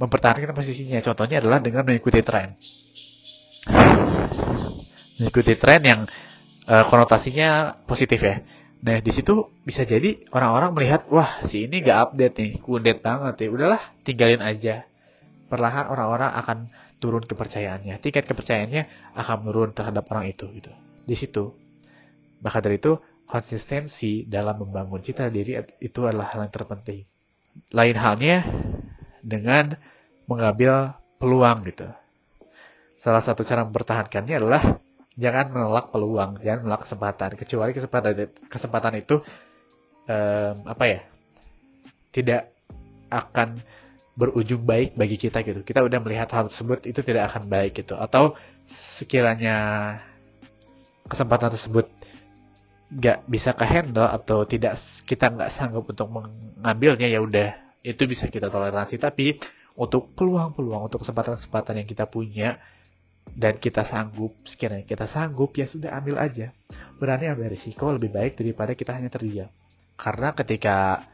mempertahankan 0.00 0.56
posisinya. 0.56 1.04
Contohnya 1.04 1.44
adalah 1.44 1.60
dengan 1.60 1.84
mengikuti 1.84 2.24
tren. 2.24 2.56
Mengikuti 5.20 5.52
tren 5.60 5.80
yang 5.84 6.00
uh, 6.64 6.84
konotasinya 6.88 7.84
positif 7.84 8.16
ya. 8.24 8.40
Nah, 8.80 8.96
di 9.04 9.12
situ 9.12 9.52
bisa 9.68 9.84
jadi 9.84 10.24
orang-orang 10.32 10.72
melihat, 10.72 11.04
wah, 11.12 11.44
si 11.52 11.68
ini 11.68 11.84
gak 11.84 12.16
update 12.16 12.34
nih, 12.40 12.50
kudet 12.64 12.98
banget 13.04 13.44
ya. 13.44 13.48
Udahlah, 13.52 13.82
tinggalin 14.08 14.40
aja. 14.40 14.88
Perlahan 15.52 15.92
orang-orang 15.92 16.32
akan 16.40 16.58
turun 16.96 17.24
kepercayaannya. 17.28 18.00
Tingkat 18.00 18.24
kepercayaannya 18.24 19.14
akan 19.20 19.36
menurun 19.44 19.76
terhadap 19.76 20.08
orang 20.08 20.32
itu 20.32 20.48
gitu. 20.56 20.72
Di 21.04 21.16
situ. 21.16 21.52
Maka 22.40 22.64
dari 22.64 22.80
itu, 22.80 22.96
konsistensi 23.28 24.24
dalam 24.24 24.56
membangun 24.64 25.04
cita 25.04 25.28
diri 25.28 25.60
itu 25.84 26.00
adalah 26.08 26.32
hal 26.32 26.48
yang 26.48 26.52
terpenting. 26.52 27.04
Lain 27.76 27.96
halnya 28.00 28.48
dengan 29.20 29.76
mengambil 30.24 30.96
peluang 31.20 31.68
gitu. 31.68 31.84
Salah 33.04 33.20
satu 33.24 33.44
cara 33.44 33.64
mempertahankannya 33.68 34.34
adalah 34.40 34.62
jangan 35.20 35.52
menolak 35.52 35.92
peluang, 35.92 36.40
jangan 36.40 36.64
menolak 36.64 36.88
kesempatan, 36.88 37.36
kecuali 37.36 37.76
kesempatan 37.76 38.12
kesempatan 38.48 38.92
itu 38.98 39.20
um, 40.08 40.54
apa 40.64 40.84
ya 40.88 41.00
tidak 42.10 42.48
akan 43.12 43.60
berujung 44.16 44.64
baik 44.64 44.96
bagi 44.96 45.20
kita 45.20 45.44
gitu. 45.44 45.60
Kita 45.62 45.84
udah 45.84 45.98
melihat 46.00 46.32
hal 46.32 46.48
tersebut 46.50 46.88
itu 46.88 47.00
tidak 47.04 47.30
akan 47.30 47.46
baik 47.46 47.76
gitu. 47.76 47.94
Atau 47.94 48.34
sekiranya 48.98 49.56
kesempatan 51.06 51.56
tersebut 51.56 51.86
nggak 52.90 53.18
bisa 53.30 53.54
ke 53.54 53.64
handle 53.64 54.06
atau 54.06 54.42
tidak 54.48 54.82
kita 55.06 55.30
nggak 55.30 55.54
sanggup 55.54 55.86
untuk 55.86 56.10
mengambilnya 56.10 57.06
ya 57.06 57.22
udah 57.22 57.54
itu 57.86 58.02
bisa 58.04 58.26
kita 58.26 58.50
toleransi 58.50 58.98
tapi 58.98 59.38
untuk 59.78 60.10
peluang-peluang 60.18 60.90
untuk 60.90 61.06
kesempatan-kesempatan 61.06 61.80
yang 61.82 61.88
kita 61.88 62.10
punya 62.10 62.58
dan 63.36 63.58
kita 63.62 63.86
sanggup 63.86 64.34
sekiranya 64.46 64.86
kita 64.86 65.06
sanggup 65.10 65.54
ya 65.54 65.70
sudah 65.70 65.94
ambil 65.96 66.18
aja. 66.18 66.50
Berani 66.98 67.30
ambil 67.32 67.52
risiko 67.52 67.90
lebih 67.94 68.12
baik 68.12 68.36
daripada 68.36 68.76
kita 68.76 68.92
hanya 68.96 69.08
terdiam. 69.08 69.48
Karena 69.96 70.32
ketika 70.32 71.06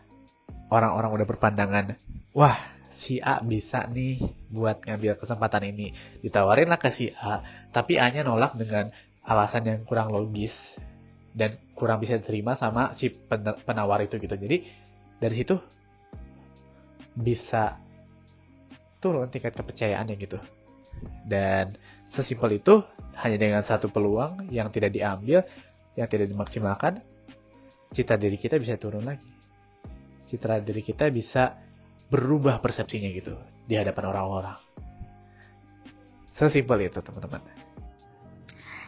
orang-orang 0.71 1.11
udah 1.23 1.27
berpandangan 1.27 1.85
wah 2.35 2.59
si 3.07 3.23
A 3.23 3.39
bisa 3.45 3.87
nih 3.91 4.23
buat 4.51 4.83
ngambil 4.83 5.21
kesempatan 5.21 5.69
ini. 5.71 5.95
Ditawarin 6.25 6.73
lah 6.73 6.81
ke 6.81 6.91
si 6.97 7.13
A 7.15 7.43
tapi 7.71 8.01
A 8.01 8.11
nya 8.11 8.27
nolak 8.27 8.59
dengan 8.59 8.91
alasan 9.27 9.67
yang 9.67 9.83
kurang 9.85 10.15
logis 10.15 10.55
dan 11.37 11.59
kurang 11.77 12.01
bisa 12.01 12.17
diterima 12.17 12.57
sama 12.57 12.97
si 12.97 13.13
penawar 13.67 14.01
itu 14.03 14.17
gitu. 14.17 14.33
Jadi 14.33 14.65
dari 15.21 15.35
situ 15.37 15.57
bisa 17.17 17.77
turun 19.01 19.29
tingkat 19.29 19.53
kepercayaannya 19.53 20.17
gitu. 20.17 20.39
Dan 21.29 21.77
Sesimpel 22.15 22.63
itu, 22.63 22.85
hanya 23.19 23.37
dengan 23.41 23.63
satu 23.65 23.89
peluang 23.89 24.47
yang 24.53 24.69
tidak 24.71 24.93
diambil, 24.93 25.43
yang 25.97 26.07
tidak 26.07 26.29
dimaksimalkan, 26.29 27.01
citra 27.97 28.21
diri 28.21 28.37
kita 28.37 28.61
bisa 28.61 28.77
turun 28.77 29.09
lagi. 29.09 29.25
Citra 30.29 30.61
diri 30.61 30.85
kita 30.85 31.09
bisa 31.09 31.57
berubah 32.13 32.63
persepsinya 32.63 33.11
gitu 33.11 33.35
di 33.67 33.75
hadapan 33.75 34.05
orang-orang. 34.15 34.59
Sesimpel 36.37 36.93
itu 36.93 37.01
teman-teman. 37.01 37.41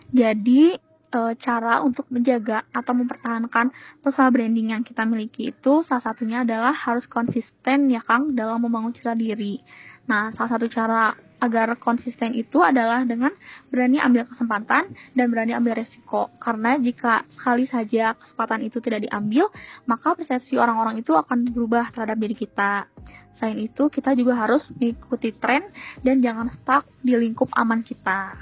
Jadi 0.09 0.76
e, 1.09 1.20
cara 1.40 1.81
untuk 1.81 2.04
menjaga 2.12 2.64
atau 2.72 2.92
mempertahankan 2.96 3.72
personal 4.04 4.33
branding 4.33 4.76
yang 4.76 4.83
kita 4.85 5.04
miliki 5.09 5.52
itu 5.52 5.85
salah 5.85 6.04
satunya 6.04 6.44
adalah 6.44 6.72
harus 6.72 7.09
konsisten 7.09 7.88
ya 7.88 8.04
Kang 8.04 8.37
dalam 8.37 8.61
membangun 8.61 8.92
citra 8.92 9.16
diri. 9.16 9.61
Nah, 10.09 10.33
salah 10.33 10.57
satu 10.57 10.66
cara 10.73 11.12
agar 11.38 11.79
konsisten 11.79 12.35
itu 12.35 12.59
adalah 12.59 13.07
dengan 13.07 13.31
berani 13.71 14.03
ambil 14.03 14.27
kesempatan 14.27 14.90
dan 15.14 15.27
berani 15.31 15.55
ambil 15.55 15.79
resiko. 15.79 16.33
Karena 16.42 16.75
jika 16.81 17.23
sekali 17.31 17.71
saja 17.71 18.18
kesempatan 18.18 18.66
itu 18.66 18.83
tidak 18.83 19.07
diambil, 19.07 19.47
maka 19.87 20.18
persepsi 20.18 20.59
orang-orang 20.59 20.99
itu 20.99 21.14
akan 21.14 21.47
berubah 21.55 21.94
terhadap 21.94 22.18
diri 22.18 22.35
kita. 22.35 22.90
Selain 23.38 23.59
itu, 23.62 23.87
kita 23.87 24.18
juga 24.18 24.35
harus 24.35 24.66
mengikuti 24.75 25.31
tren 25.31 25.62
dan 26.03 26.18
jangan 26.18 26.51
stuck 26.59 26.90
di 26.99 27.14
lingkup 27.14 27.47
aman 27.55 27.87
kita. 27.87 28.35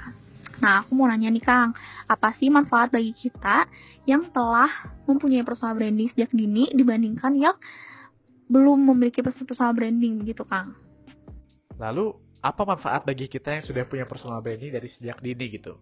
Nah, 0.57 0.81
aku 0.81 0.97
mau 0.97 1.05
nanya 1.05 1.29
nih 1.29 1.43
Kang, 1.45 1.77
apa 2.09 2.33
sih 2.41 2.49
manfaat 2.49 2.89
bagi 2.89 3.13
kita 3.13 3.69
yang 4.09 4.25
telah 4.33 4.65
mempunyai 5.05 5.45
personal 5.45 5.77
branding 5.77 6.09
sejak 6.09 6.33
dini 6.33 6.73
dibandingkan 6.73 7.37
yang 7.37 7.53
belum 8.49 8.89
memiliki 8.89 9.21
personal 9.21 9.77
branding 9.77 10.17
begitu 10.17 10.41
Kang? 10.41 10.86
Lalu 11.77 12.13
apa 12.41 12.61
manfaat 12.65 13.05
bagi 13.05 13.29
kita 13.29 13.61
yang 13.61 13.65
sudah 13.65 13.85
punya 13.85 14.05
personal 14.05 14.41
branding 14.41 14.73
dari 14.73 14.89
sejak 14.97 15.21
dini 15.21 15.45
gitu? 15.53 15.77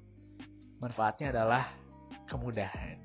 Manfaatnya 0.79 1.31
adalah 1.31 1.71
kemudahan. 2.27 2.99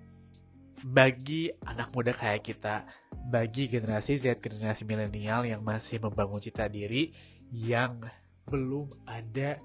Bagi 0.80 1.52
anak 1.66 1.92
muda 1.92 2.16
kayak 2.16 2.42
kita, 2.42 2.88
bagi 3.28 3.68
generasi 3.68 4.18
Z, 4.18 4.40
generasi 4.40 4.82
milenial 4.88 5.44
yang 5.44 5.60
masih 5.60 6.00
membangun 6.00 6.40
cita 6.40 6.66
diri, 6.66 7.12
yang 7.52 8.00
belum 8.48 8.90
ada 9.04 9.60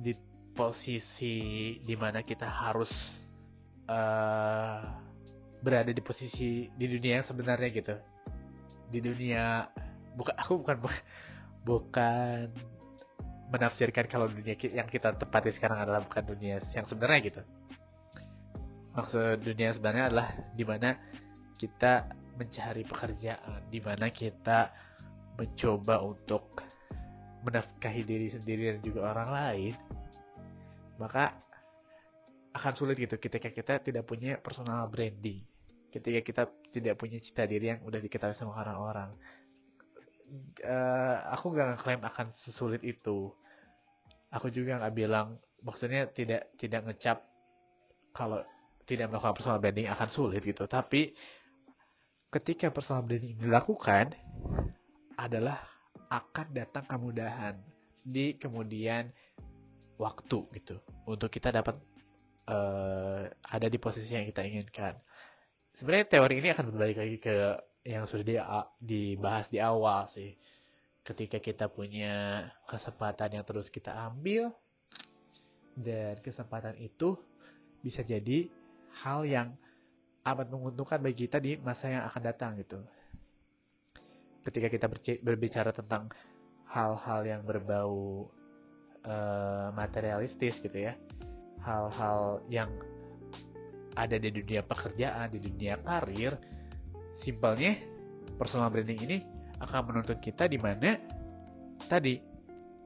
di 0.00 0.14
posisi 0.54 1.76
di 1.82 1.94
mana 1.98 2.22
kita 2.22 2.46
harus 2.46 2.90
uh, 3.90 4.80
berada 5.60 5.92
di 5.92 6.00
posisi 6.00 6.70
di 6.72 6.86
dunia 6.88 7.20
yang 7.20 7.26
sebenarnya 7.26 7.68
gitu. 7.74 7.96
Di 8.90 8.98
dunia 9.02 9.66
bukan 10.14 10.34
aku 10.38 10.62
bukan 10.62 10.76
bukan 11.64 12.50
menafsirkan 13.50 14.06
kalau 14.06 14.30
dunia 14.30 14.54
yang 14.54 14.86
kita 14.86 15.12
tepati 15.18 15.50
sekarang 15.58 15.82
adalah 15.82 16.06
bukan 16.06 16.22
dunia 16.22 16.62
yang 16.72 16.86
sebenarnya 16.86 17.20
gitu. 17.26 17.42
Maksud 18.94 19.42
dunia 19.42 19.70
yang 19.70 19.76
sebenarnya 19.78 20.04
adalah 20.10 20.28
di 20.54 20.64
mana 20.66 20.90
kita 21.58 22.08
mencari 22.38 22.82
pekerjaan, 22.86 23.60
di 23.68 23.80
mana 23.84 24.08
kita 24.08 24.72
mencoba 25.36 26.00
untuk 26.00 26.64
menafkahi 27.44 28.02
diri 28.04 28.28
sendiri 28.32 28.76
dan 28.76 28.80
juga 28.80 29.00
orang 29.12 29.28
lain, 29.28 29.74
maka 31.00 31.32
akan 32.56 32.72
sulit 32.76 32.98
gitu 32.98 33.16
ketika 33.16 33.48
kita 33.48 33.78
tidak 33.80 34.04
punya 34.04 34.36
personal 34.40 34.88
branding, 34.90 35.44
ketika 35.92 36.20
kita 36.20 36.42
tidak 36.74 36.94
punya 36.98 37.18
cita 37.22 37.46
diri 37.46 37.72
yang 37.76 37.80
udah 37.86 38.00
diketahui 38.02 38.36
sama 38.36 38.58
orang-orang. 38.58 39.10
Uh, 40.62 41.16
aku 41.34 41.50
gak 41.58 41.74
ngeklaim 41.74 42.02
akan 42.06 42.30
sesulit 42.46 42.82
itu. 42.86 43.34
Aku 44.30 44.46
juga 44.54 44.78
nggak 44.78 44.94
bilang 44.94 45.42
maksudnya 45.66 46.06
tidak 46.14 46.54
tidak 46.54 46.86
ngecap 46.86 47.18
kalau 48.14 48.38
tidak 48.86 49.10
melakukan 49.10 49.34
personal 49.34 49.58
branding 49.58 49.90
akan 49.90 50.08
sulit 50.14 50.42
gitu. 50.42 50.70
Tapi 50.70 51.10
ketika 52.30 52.70
personal 52.70 53.02
branding 53.02 53.38
dilakukan 53.42 54.14
adalah 55.18 55.58
akan 56.10 56.46
datang 56.54 56.86
kemudahan 56.86 57.58
di 58.02 58.34
kemudian 58.38 59.10
waktu 60.00 60.38
gitu. 60.58 60.78
Untuk 61.06 61.30
kita 61.30 61.54
dapat 61.54 61.78
uh, 62.50 63.30
ada 63.30 63.66
di 63.70 63.78
posisi 63.78 64.10
yang 64.10 64.26
kita 64.26 64.42
inginkan. 64.42 64.98
Sebenarnya 65.78 66.06
teori 66.10 66.34
ini 66.40 66.48
akan 66.50 66.64
berbalik 66.74 66.98
lagi 66.98 67.16
ke 67.22 67.34
yang 67.84 68.04
sudah 68.04 68.68
dibahas 68.76 69.48
di 69.48 69.56
awal 69.56 70.08
sih 70.12 70.36
ketika 71.00 71.40
kita 71.40 71.66
punya 71.72 72.46
kesempatan 72.68 73.40
yang 73.40 73.44
terus 73.48 73.72
kita 73.72 73.90
ambil 73.90 74.52
dan 75.74 76.20
kesempatan 76.20 76.76
itu 76.76 77.16
bisa 77.80 78.04
jadi 78.04 78.52
hal 79.00 79.24
yang 79.24 79.48
amat 80.28 80.52
menguntungkan 80.52 81.00
bagi 81.00 81.24
kita 81.24 81.40
di 81.40 81.56
masa 81.56 81.88
yang 81.88 82.04
akan 82.04 82.22
datang 82.22 82.52
gitu. 82.60 82.78
Ketika 84.44 84.68
kita 84.68 84.86
berbicara 85.24 85.72
tentang 85.72 86.12
hal-hal 86.68 87.20
yang 87.24 87.42
berbau 87.44 88.28
uh, 89.04 89.68
materialistis 89.72 90.60
gitu 90.60 90.76
ya, 90.76 90.96
hal-hal 91.64 92.44
yang 92.52 92.68
ada 93.96 94.16
di 94.20 94.30
dunia 94.32 94.60
pekerjaan, 94.64 95.32
di 95.32 95.40
dunia 95.40 95.80
karir, 95.80 96.36
simpelnya 97.20 97.76
personal 98.36 98.72
branding 98.72 99.00
ini 99.04 99.18
akan 99.60 99.92
menuntut 99.92 100.18
kita 100.24 100.48
di 100.48 100.56
mana 100.56 100.96
tadi 101.88 102.20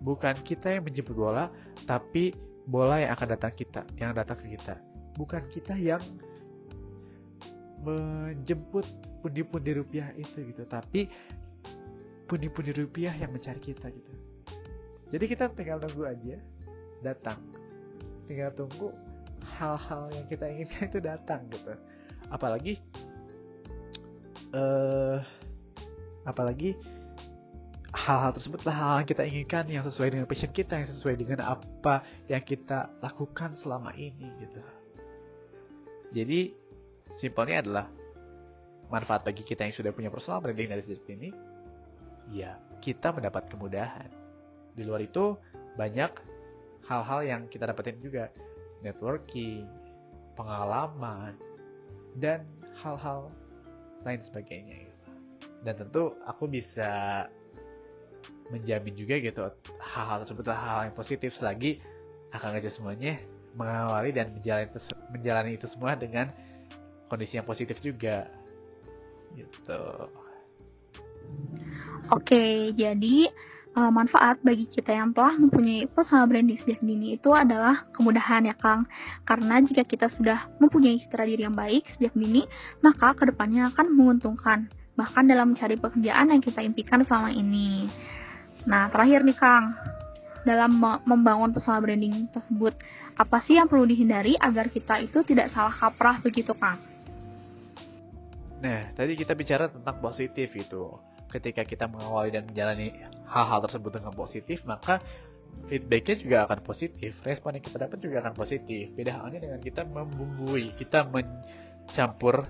bukan 0.03 0.42
kita 0.42 0.75
yang 0.79 0.85
menjemput 0.85 1.14
bola, 1.14 1.49
tapi 1.87 2.35
bola 2.66 3.01
yang 3.01 3.14
akan 3.14 3.29
datang 3.38 3.53
kita, 3.55 3.81
yang 3.97 4.12
datang 4.12 4.37
ke 4.42 4.59
kita. 4.59 4.75
Bukan 5.14 5.42
kita 5.49 5.79
yang 5.79 6.03
menjemput 7.85 8.85
pundi-pundi 9.23 9.77
rupiah 9.77 10.11
itu 10.18 10.42
gitu, 10.51 10.66
tapi 10.66 11.07
pundi-pundi 12.27 12.75
rupiah 12.75 13.14
yang 13.14 13.31
mencari 13.31 13.61
kita 13.62 13.92
gitu. 13.92 14.12
Jadi 15.14 15.25
kita 15.31 15.53
tinggal 15.55 15.79
tunggu 15.79 16.11
aja 16.11 16.37
datang. 17.05 17.38
Tinggal 18.27 18.51
tunggu 18.57 18.90
hal-hal 19.44 20.11
yang 20.11 20.27
kita 20.27 20.44
inginkan 20.49 20.90
itu 20.90 20.99
datang 20.99 21.47
gitu. 21.53 21.77
Apalagi 22.33 22.81
uh, 24.55 25.19
apalagi 26.25 26.79
hal-hal 27.95 28.35
tersebutlah 28.35 28.75
hal 28.75 28.95
yang 29.03 29.09
kita 29.09 29.23
inginkan 29.23 29.64
yang 29.71 29.85
sesuai 29.87 30.14
dengan 30.14 30.27
passion 30.27 30.51
kita 30.51 30.75
yang 30.83 30.90
sesuai 30.90 31.14
dengan 31.14 31.40
apa 31.47 32.03
yang 32.27 32.43
kita 32.43 32.90
lakukan 33.03 33.55
selama 33.62 33.95
ini 33.95 34.31
gitu. 34.43 34.61
Jadi 36.14 36.40
simpelnya 37.19 37.62
adalah 37.62 37.87
manfaat 38.90 39.27
bagi 39.27 39.43
kita 39.43 39.67
yang 39.67 39.75
sudah 39.75 39.90
punya 39.90 40.11
personal 40.11 40.43
branding 40.43 40.71
dari 40.71 40.83
sejak 40.87 41.07
ini 41.11 41.31
ya 42.35 42.59
kita 42.83 43.14
mendapat 43.14 43.47
kemudahan. 43.51 44.11
Di 44.75 44.83
luar 44.83 45.07
itu 45.07 45.38
banyak 45.79 46.12
hal-hal 46.90 47.21
yang 47.23 47.40
kita 47.47 47.71
dapetin 47.71 47.99
juga. 48.03 48.31
Networking 48.85 49.64
pengalaman 50.37 51.38
dan 52.19 52.45
hal-hal 52.83 53.33
lain 54.05 54.21
sebagainya 54.29 54.93
dan 55.64 55.75
tentu 55.81 56.14
aku 56.29 56.45
bisa 56.47 57.25
menjamin 58.53 58.95
juga 58.95 59.17
gitu 59.19 59.40
hal-hal 59.81 60.23
tersebut 60.29 60.45
hal-hal 60.53 60.93
yang 60.93 60.97
positif 60.97 61.33
selagi 61.40 61.81
akan 62.37 62.55
ngajak 62.55 62.77
semuanya 62.77 63.17
mengawali 63.57 64.11
dan 64.12 64.35
menjalani 64.35 64.69
menjalani 65.14 65.51
itu 65.57 65.67
semua 65.73 65.97
dengan 65.97 66.29
kondisi 67.09 67.38
yang 67.38 67.47
positif 67.47 67.79
juga 67.81 68.27
gitu. 69.38 69.81
Oke, 72.12 72.75
jadi 72.77 73.33
uh, 73.75 73.91
manfaat 73.91 74.41
bagi 74.41 74.71
kita 74.71 74.95
yang 74.95 75.11
telah 75.13 75.35
mempunyai 75.37 75.91
personal 75.91 76.31
branding 76.31 76.59
sejak 76.63 76.81
dini 76.81 77.19
itu 77.19 77.31
adalah 77.35 77.85
kemudahan 77.92 78.46
ya 78.46 78.55
Kang. 78.57 78.87
Karena 79.27 79.61
jika 79.63 79.83
kita 79.85 80.07
sudah 80.15 80.48
mempunyai 80.63 81.03
citra 81.03 81.27
diri 81.27 81.44
yang 81.44 81.59
baik 81.59 81.85
sejak 81.98 82.15
dini, 82.15 82.46
maka 82.81 83.13
ke 83.19 83.29
depannya 83.29 83.71
akan 83.75 83.87
menguntungkan 83.92 84.71
bahkan 84.94 85.27
dalam 85.27 85.53
mencari 85.53 85.75
pekerjaan 85.75 86.31
yang 86.31 86.42
kita 86.42 86.63
impikan 86.63 87.03
selama 87.03 87.35
ini. 87.35 87.90
Nah, 88.65 88.88
terakhir 88.88 89.27
nih 89.27 89.37
Kang, 89.37 89.75
dalam 90.46 90.79
membangun 91.05 91.51
personal 91.51 91.83
branding 91.83 92.31
tersebut, 92.31 92.79
apa 93.19 93.42
sih 93.42 93.59
yang 93.59 93.67
perlu 93.67 93.85
dihindari 93.85 94.38
agar 94.38 94.71
kita 94.71 95.03
itu 95.03 95.27
tidak 95.27 95.51
salah 95.51 95.75
kaprah 95.75 96.23
begitu 96.23 96.55
Kang? 96.55 96.79
Nah, 98.63 98.88
tadi 98.96 99.13
kita 99.19 99.37
bicara 99.37 99.69
tentang 99.69 100.01
positif 100.01 100.48
itu. 100.57 101.13
Ketika 101.35 101.67
kita 101.67 101.91
mengawali 101.91 102.31
dan 102.31 102.47
menjalani 102.47 102.95
hal-hal 103.27 103.59
tersebut 103.67 103.99
dengan 103.99 104.15
positif, 104.15 104.63
maka 104.63 105.03
feedbacknya 105.67 106.15
juga 106.23 106.37
akan 106.47 106.63
positif. 106.63 107.19
Respon 107.27 107.59
yang 107.59 107.65
kita 107.67 107.79
dapat 107.83 107.99
juga 107.99 108.23
akan 108.23 108.35
positif. 108.39 108.95
Beda 108.95 109.19
halnya 109.19 109.43
dengan 109.43 109.59
kita 109.59 109.83
membumbui, 109.83 110.79
kita 110.79 111.11
mencampur 111.11 112.47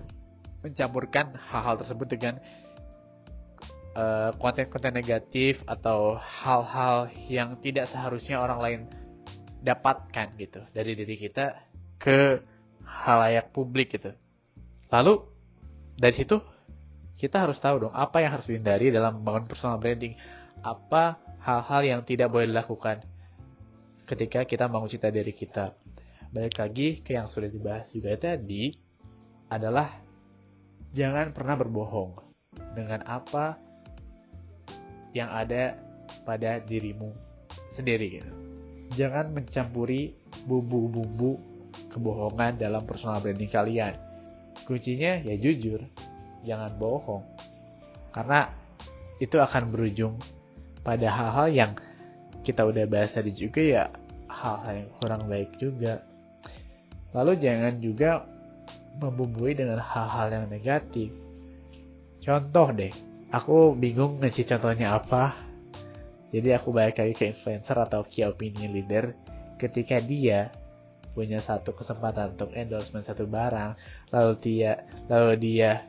mencampurkan 0.65 1.37
hal-hal 1.53 1.77
tersebut 1.81 2.09
dengan 2.09 2.35
eh, 3.93 4.31
konten-konten 4.41 4.93
uh, 4.93 4.97
negatif 4.97 5.61
atau 5.69 6.17
hal-hal 6.17 7.13
yang 7.29 7.61
tidak 7.61 7.89
seharusnya 7.93 8.41
orang 8.41 8.61
lain 8.61 8.81
dapatkan 9.61 10.33
gitu 10.41 10.65
dari 10.73 10.97
diri 10.97 11.17
kita 11.21 11.57
ke 12.01 12.41
halayak 12.85 13.53
publik 13.53 13.93
gitu. 13.97 14.13
Lalu 14.89 15.25
dari 16.01 16.17
situ 16.17 16.41
kita 17.19 17.47
harus 17.47 17.59
tahu 17.63 17.89
dong 17.89 17.95
apa 17.95 18.23
yang 18.23 18.35
harus 18.35 18.47
dihindari 18.47 18.91
dalam 18.91 19.23
membangun 19.23 19.47
personal 19.47 19.79
branding. 19.79 20.19
Apa 20.65 21.19
hal-hal 21.45 21.83
yang 21.85 22.01
tidak 22.03 22.33
boleh 22.33 22.49
dilakukan 22.51 23.05
ketika 24.09 24.45
kita 24.45 24.67
membangun 24.67 24.91
cita 24.93 25.09
diri 25.13 25.33
kita. 25.33 25.77
Balik 26.35 26.59
lagi 26.59 26.89
ke 27.05 27.15
yang 27.15 27.31
sudah 27.31 27.47
dibahas 27.47 27.87
juga 27.95 28.19
tadi 28.19 28.75
adalah 29.47 29.93
jangan 30.91 31.31
pernah 31.31 31.55
berbohong 31.55 32.19
dengan 32.75 33.07
apa 33.07 33.55
yang 35.15 35.31
ada 35.31 35.79
pada 36.27 36.59
dirimu 36.59 37.15
sendiri 37.79 38.19
gitu. 38.19 38.33
Jangan 38.99 39.31
mencampuri 39.31 40.15
bumbu-bumbu 40.47 41.39
kebohongan 41.95 42.59
dalam 42.59 42.83
personal 42.83 43.23
branding 43.23 43.51
kalian. 43.51 43.95
Kuncinya 44.67 45.23
ya 45.23 45.35
jujur, 45.39 45.83
jangan 46.45 46.73
bohong. 46.77 47.25
Karena 48.15 48.47
itu 49.19 49.37
akan 49.41 49.73
berujung 49.73 50.15
pada 50.85 51.09
hal-hal 51.09 51.49
yang 51.51 51.73
kita 52.45 52.63
udah 52.63 52.85
bahas 52.85 53.11
tadi 53.11 53.33
juga 53.33 53.61
ya 53.65 53.85
hal-hal 54.29 54.85
yang 54.85 54.91
kurang 55.01 55.23
baik 55.27 55.51
juga. 55.57 56.05
Lalu 57.17 57.33
jangan 57.41 57.75
juga 57.81 58.11
membumbui 59.01 59.57
dengan 59.57 59.81
hal-hal 59.81 60.31
yang 60.31 60.47
negatif. 60.51 61.11
Contoh 62.23 62.71
deh, 62.71 62.93
aku 63.33 63.75
bingung 63.75 64.21
ngasih 64.21 64.47
contohnya 64.47 64.99
apa. 64.99 65.35
Jadi 66.35 66.51
aku 66.51 66.75
balik 66.75 66.99
lagi 66.99 67.15
ke 67.15 67.25
influencer 67.31 67.79
atau 67.79 68.03
key 68.03 68.27
opinion 68.27 68.75
leader 68.75 69.15
ketika 69.59 70.03
dia 70.03 70.51
punya 71.15 71.39
satu 71.39 71.71
kesempatan 71.71 72.35
untuk 72.35 72.51
endorsement 72.59 73.07
satu 73.07 73.23
barang, 73.31 73.79
lalu 74.11 74.33
dia 74.43 74.83
lalu 75.07 75.39
dia 75.39 75.87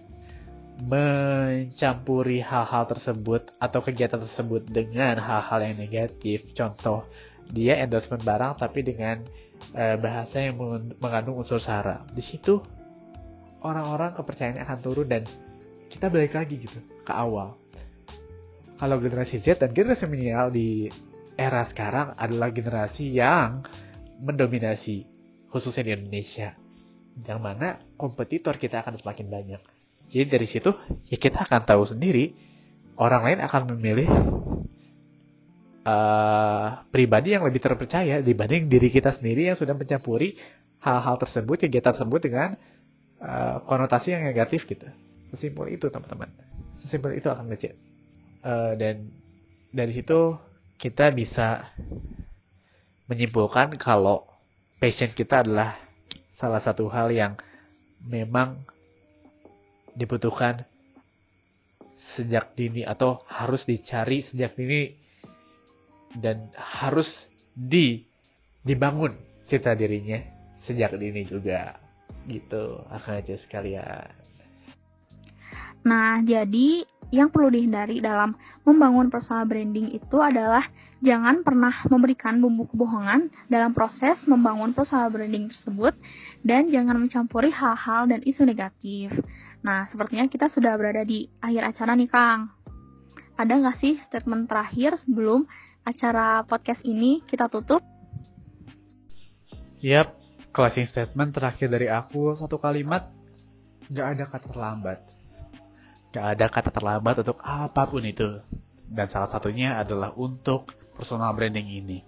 mencampuri 0.76 2.43
hal-hal 2.43 2.84
tersebut 2.91 3.47
atau 3.63 3.80
kegiatan 3.80 4.19
tersebut 4.19 4.67
dengan 4.67 5.15
hal-hal 5.23 5.59
yang 5.63 5.76
negatif. 5.80 6.43
Contoh, 6.51 7.07
dia 7.47 7.80
endorsement 7.80 8.19
barang 8.19 8.59
tapi 8.59 8.84
dengan 8.84 9.23
uh, 9.71 9.95
bahasa 9.95 10.43
yang 10.43 10.59
mengandung 10.99 11.39
unsur 11.39 11.63
sara. 11.63 12.03
Di 12.11 12.21
situ 12.28 12.59
orang-orang 13.63 14.13
kepercayaannya 14.19 14.63
akan 14.67 14.80
turun 14.84 15.07
dan 15.07 15.23
kita 15.89 16.11
balik 16.11 16.36
lagi 16.36 16.59
gitu 16.59 16.80
ke 17.07 17.13
awal. 17.13 17.55
Kalau 18.76 18.99
generasi 18.99 19.39
Z 19.39 19.63
dan 19.63 19.71
generasi 19.71 20.03
milenial 20.11 20.51
di 20.51 20.91
era 21.39 21.63
sekarang 21.71 22.19
adalah 22.19 22.51
generasi 22.51 23.15
yang 23.15 23.63
mendominasi 24.19 25.07
khususnya 25.47 25.88
di 25.88 25.91
Indonesia. 25.95 26.51
Yang 27.23 27.39
mana 27.39 27.80
kompetitor 27.95 28.59
kita 28.59 28.84
akan 28.84 28.99
semakin 28.99 29.28
banyak. 29.32 29.74
Jadi 30.14 30.26
dari 30.30 30.47
situ 30.47 30.72
ya 31.10 31.18
kita 31.18 31.45
akan 31.45 31.62
tahu 31.66 31.84
sendiri 31.89 32.32
orang 32.95 33.22
lain 33.28 33.39
akan 33.43 33.62
memilih 33.76 34.10
uh, 35.86 36.68
pribadi 36.89 37.36
yang 37.36 37.43
lebih 37.43 37.62
terpercaya 37.62 38.20
dibanding 38.24 38.68
diri 38.68 38.89
kita 38.89 39.16
sendiri 39.20 39.53
yang 39.53 39.58
sudah 39.60 39.76
mencampuri 39.76 40.36
hal-hal 40.82 41.16
tersebut, 41.18 41.66
kegiatan 41.66 41.93
tersebut 41.97 42.22
dengan 42.22 42.49
uh, 43.22 43.62
konotasi 43.66 44.14
yang 44.14 44.24
negatif 44.26 44.66
gitu. 44.70 44.86
Sesimpel 45.34 45.74
itu 45.74 45.89
teman-teman. 45.89 46.30
Sesimpel 46.86 47.18
itu 47.18 47.28
akan 47.28 47.49
ngecek. 47.49 47.74
Uh, 48.45 48.74
dan 48.78 49.10
dari 49.74 49.91
situ 49.97 50.38
kita 50.78 51.10
bisa 51.12 51.74
menyimpulkan 53.10 53.78
kalau 53.82 54.26
passion 54.78 55.14
kita 55.14 55.41
adalah 55.41 55.78
salah 56.38 56.62
satu 56.62 56.86
hal 56.91 57.10
yang 57.10 57.34
memang 58.06 58.62
dibutuhkan 59.96 60.62
sejak 62.16 62.56
dini 62.56 62.84
atau 62.84 63.24
harus 63.28 63.64
dicari 63.68 64.24
sejak 64.32 64.56
dini 64.56 64.91
dan 66.20 66.52
harus 66.56 67.08
di 67.56 68.04
dibangun 68.64 69.16
cita 69.52 69.76
dirinya 69.76 70.20
sejak 70.68 70.96
dini 70.96 71.28
juga 71.28 71.76
gitu 72.28 72.82
akan 72.89 73.22
aja 73.22 73.36
sekalian. 73.46 74.10
Nah, 75.86 76.18
jadi 76.26 76.82
yang 77.14 77.30
perlu 77.30 77.53
dihindari 77.53 78.01
dalam 78.01 78.34
membangun 78.66 79.14
personal 79.14 79.45
branding 79.45 79.93
itu 79.93 80.18
adalah 80.18 80.66
jangan 81.01 81.45
pernah 81.45 81.74
memberikan 81.89 82.41
bumbu 82.41 82.66
kebohongan 82.74 83.30
dalam 83.45 83.72
proses 83.78 84.18
membangun 84.26 84.74
personal 84.74 85.14
branding 85.14 85.53
tersebut 85.53 85.93
dan 86.41 86.74
jangan 86.74 86.97
mencampuri 86.97 87.53
hal-hal 87.53 88.10
dan 88.10 88.26
isu 88.26 88.45
negatif. 88.45 89.14
Nah, 89.62 89.86
sepertinya 89.89 90.26
kita 90.26 90.49
sudah 90.49 90.74
berada 90.78 91.06
di 91.06 91.30
akhir 91.41 91.76
acara 91.76 91.91
nih, 91.93 92.10
Kang. 92.10 92.49
Ada 93.36 93.53
nggak 93.60 93.78
sih 93.84 93.99
statement 94.08 94.47
terakhir 94.47 94.95
sebelum 95.03 95.45
acara 95.86 96.41
podcast 96.47 96.82
ini 96.88 97.22
kita 97.28 97.51
tutup? 97.51 97.84
Yap, 99.84 100.18
closing 100.56 100.89
statement 100.89 101.36
terakhir 101.36 101.70
dari 101.70 101.91
aku 101.91 102.34
satu 102.39 102.58
kalimat, 102.58 103.12
nggak 103.91 104.08
ada 104.18 104.24
kata 104.32 104.47
terlambat 104.49 105.14
Gak 106.16 106.39
ada 106.39 106.47
kata 106.47 106.72
terlambat 106.72 107.28
untuk 107.28 107.43
apa 107.43 107.84
pun 107.91 107.99
itu. 108.07 108.39
Dan 108.88 109.11
salah 109.11 109.28
satunya 109.28 109.76
adalah 109.76 110.16
untuk 110.16 110.72
personal 110.95 111.36
branding 111.36 111.68
ini. 111.68 111.99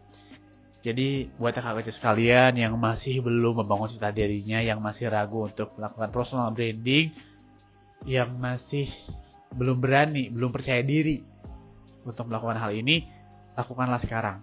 Jadi 0.80 1.28
buat 1.36 1.51
kakak 1.51 1.84
kecil 1.84 1.99
sekalian 1.99 2.55
yang 2.55 2.80
masih 2.80 3.20
belum 3.20 3.60
membangun 3.60 3.91
cita 3.91 4.08
dirinya, 4.16 4.64
yang 4.64 4.80
masih 4.80 5.12
ragu 5.12 5.51
untuk 5.51 5.76
melakukan 5.76 6.08
personal 6.16 6.55
branding, 6.55 7.12
yang 8.08 8.32
masih 8.39 8.88
belum 9.51 9.84
berani, 9.84 10.32
belum 10.32 10.55
percaya 10.55 10.80
diri 10.80 11.20
untuk 12.08 12.32
melakukan 12.32 12.64
hal 12.64 12.72
ini, 12.72 13.03
lakukanlah 13.60 13.99
sekarang. 13.99 14.39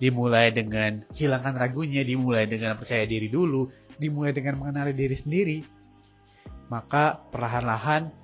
Dimulai 0.00 0.56
dengan 0.56 1.04
hilangkan 1.12 1.52
ragunya, 1.52 2.00
dimulai 2.00 2.48
dengan 2.48 2.80
percaya 2.80 3.04
diri 3.04 3.28
dulu, 3.28 3.68
dimulai 4.00 4.32
dengan 4.32 4.56
mengenali 4.56 4.96
diri 4.96 5.20
sendiri. 5.20 5.58
Maka 6.72 7.20
perlahan-lahan 7.28 8.19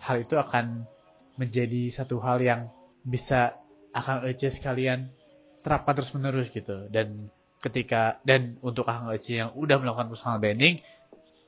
hal 0.00 0.24
itu 0.24 0.34
akan 0.36 0.88
menjadi 1.36 1.92
satu 1.96 2.20
hal 2.20 2.40
yang 2.40 2.68
bisa 3.04 3.56
akan 3.96 4.28
Ece 4.28 4.56
sekalian 4.56 5.08
terapkan 5.60 5.96
terus 5.96 6.12
menerus 6.16 6.48
gitu. 6.52 6.88
Dan 6.88 7.28
ketika 7.60 8.20
dan 8.24 8.56
untuk 8.64 8.88
Kang 8.88 9.12
Ece 9.12 9.40
yang 9.40 9.52
udah 9.56 9.76
melakukan 9.80 10.12
personal 10.12 10.40
branding 10.40 10.80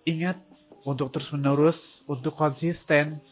ingat 0.04 0.36
untuk 0.84 1.14
terus 1.14 1.30
menerus 1.32 1.78
untuk 2.10 2.34
konsisten 2.34 3.22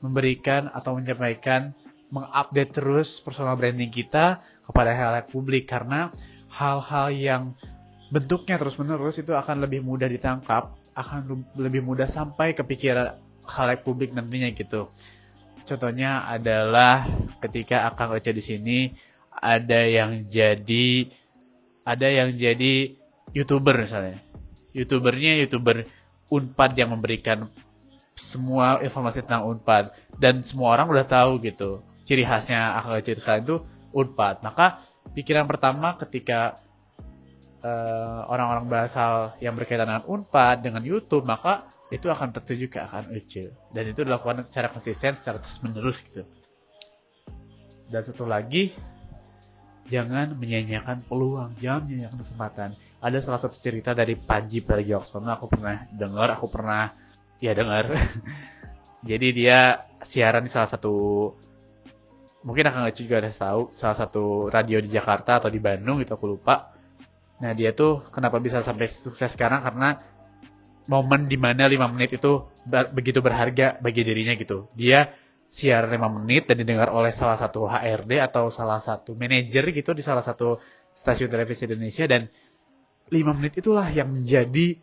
memberikan 0.00 0.70
atau 0.70 0.96
menyampaikan 0.96 1.74
mengupdate 2.12 2.76
terus 2.76 3.08
personal 3.24 3.56
branding 3.56 3.90
kita 3.90 4.40
kepada 4.64 4.92
hal-hal 4.92 5.24
publik. 5.28 5.68
Karena 5.68 6.12
hal-hal 6.52 7.08
yang 7.12 7.42
bentuknya 8.12 8.60
terus 8.60 8.76
menerus 8.76 9.16
itu 9.16 9.32
akan 9.32 9.64
lebih 9.64 9.80
mudah 9.80 10.08
ditangkap 10.08 10.76
akan 10.92 11.48
lebih 11.56 11.80
mudah 11.80 12.12
sampai 12.12 12.52
ke 12.52 12.60
pikiran 12.60 13.16
halayak 13.46 13.82
publik 13.82 14.14
nantinya 14.14 14.50
gitu. 14.54 14.90
Contohnya 15.66 16.26
adalah 16.26 17.06
ketika 17.38 17.86
Akang 17.86 18.14
Oce 18.14 18.34
di 18.34 18.42
sini 18.42 18.78
ada 19.30 19.86
yang 19.86 20.26
jadi 20.26 21.08
ada 21.82 22.06
yang 22.06 22.34
jadi 22.34 22.94
youtuber 23.34 23.78
misalnya. 23.78 24.18
Youtubernya 24.74 25.42
youtuber 25.42 25.86
Unpad 26.32 26.72
yang 26.78 26.96
memberikan 26.96 27.46
semua 28.32 28.80
informasi 28.80 29.24
tentang 29.24 29.44
Unpad 29.48 29.92
dan 30.16 30.44
semua 30.48 30.72
orang 30.76 30.88
udah 30.88 31.04
tahu 31.04 31.40
gitu 31.44 31.84
ciri 32.06 32.26
khasnya 32.26 32.76
Akang 32.76 32.98
Oce 32.98 33.14
itu 33.14 33.56
Unpad. 33.92 34.42
Maka 34.42 34.82
pikiran 35.12 35.46
pertama 35.46 35.94
ketika 36.00 36.58
uh, 37.62 38.26
orang-orang 38.28 38.66
bahasa 38.66 39.34
yang 39.38 39.54
berkaitan 39.54 39.88
dengan 39.88 40.04
Unpad 40.08 40.64
dengan 40.64 40.82
YouTube 40.82 41.24
maka 41.24 41.71
itu 41.92 42.08
akan 42.08 42.32
tertuju 42.32 42.72
ke 42.72 42.80
akan 42.80 43.12
Ece 43.12 43.52
dan 43.76 43.84
itu 43.84 44.00
dilakukan 44.00 44.48
secara 44.48 44.72
konsisten 44.72 45.12
secara 45.20 45.36
terus 45.44 45.60
menerus 45.60 46.00
gitu. 46.08 46.24
Dan 47.92 48.00
satu 48.08 48.24
lagi 48.24 48.72
jangan 49.92 50.32
menyanyiakan 50.40 51.04
peluang 51.04 51.52
jangan 51.60 51.84
menyanyiakan 51.84 52.18
kesempatan. 52.24 52.70
Ada 53.04 53.18
salah 53.20 53.40
satu 53.44 53.60
cerita 53.60 53.92
dari 53.92 54.16
Panji 54.16 54.64
Pragiwaksono 54.64 55.28
aku 55.36 55.52
pernah 55.52 55.84
dengar 55.92 56.32
aku 56.32 56.48
pernah 56.48 56.96
ya 57.44 57.52
dengar. 57.52 57.92
Jadi 59.10 59.28
dia 59.36 59.84
siaran 60.08 60.48
di 60.48 60.50
salah 60.54 60.72
satu 60.72 61.28
mungkin 62.40 62.72
akan 62.72 62.88
Ece 62.88 63.04
juga 63.04 63.20
ada 63.20 63.36
tahu 63.36 63.76
salah 63.76 64.00
satu 64.00 64.48
radio 64.48 64.80
di 64.80 64.88
Jakarta 64.88 65.44
atau 65.44 65.52
di 65.52 65.60
Bandung 65.60 66.00
itu 66.00 66.08
aku 66.08 66.24
lupa. 66.24 66.72
Nah 67.44 67.52
dia 67.52 67.76
tuh 67.76 68.00
kenapa 68.14 68.40
bisa 68.40 68.64
sampai 68.64 68.88
sukses 69.04 69.28
sekarang? 69.36 69.60
Karena 69.60 70.11
momen 70.90 71.30
di 71.30 71.38
mana 71.38 71.66
5 71.66 71.94
menit 71.94 72.18
itu 72.18 72.42
begitu 72.94 73.22
berharga 73.22 73.78
bagi 73.78 74.02
dirinya 74.02 74.34
gitu. 74.34 74.70
Dia 74.74 75.10
siar 75.54 75.86
5 75.86 75.98
menit 76.22 76.48
dan 76.48 76.56
didengar 76.58 76.88
oleh 76.90 77.12
salah 77.16 77.36
satu 77.36 77.68
HRD 77.68 78.18
atau 78.18 78.48
salah 78.50 78.80
satu 78.80 79.12
manajer 79.14 79.68
gitu 79.70 79.92
di 79.92 80.00
salah 80.00 80.24
satu 80.24 80.56
stasiun 81.02 81.28
televisi 81.28 81.66
Indonesia 81.66 82.06
dan 82.06 82.30
lima 83.12 83.36
menit 83.36 83.60
itulah 83.60 83.84
yang 83.92 84.08
menjadi 84.08 84.78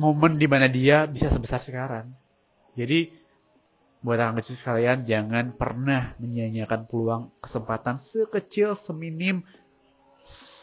momen 0.00 0.40
di 0.40 0.48
mana 0.50 0.66
dia 0.66 1.06
bisa 1.06 1.30
sebesar 1.30 1.62
sekarang. 1.62 2.10
Jadi 2.74 3.12
buat 4.00 4.16
anak 4.16 4.42
kecil 4.42 4.56
sekalian 4.58 5.04
jangan 5.04 5.52
pernah 5.54 6.16
menyia-nyiakan 6.16 6.88
peluang 6.88 7.30
kesempatan 7.44 8.00
sekecil 8.08 8.80
seminim 8.88 9.44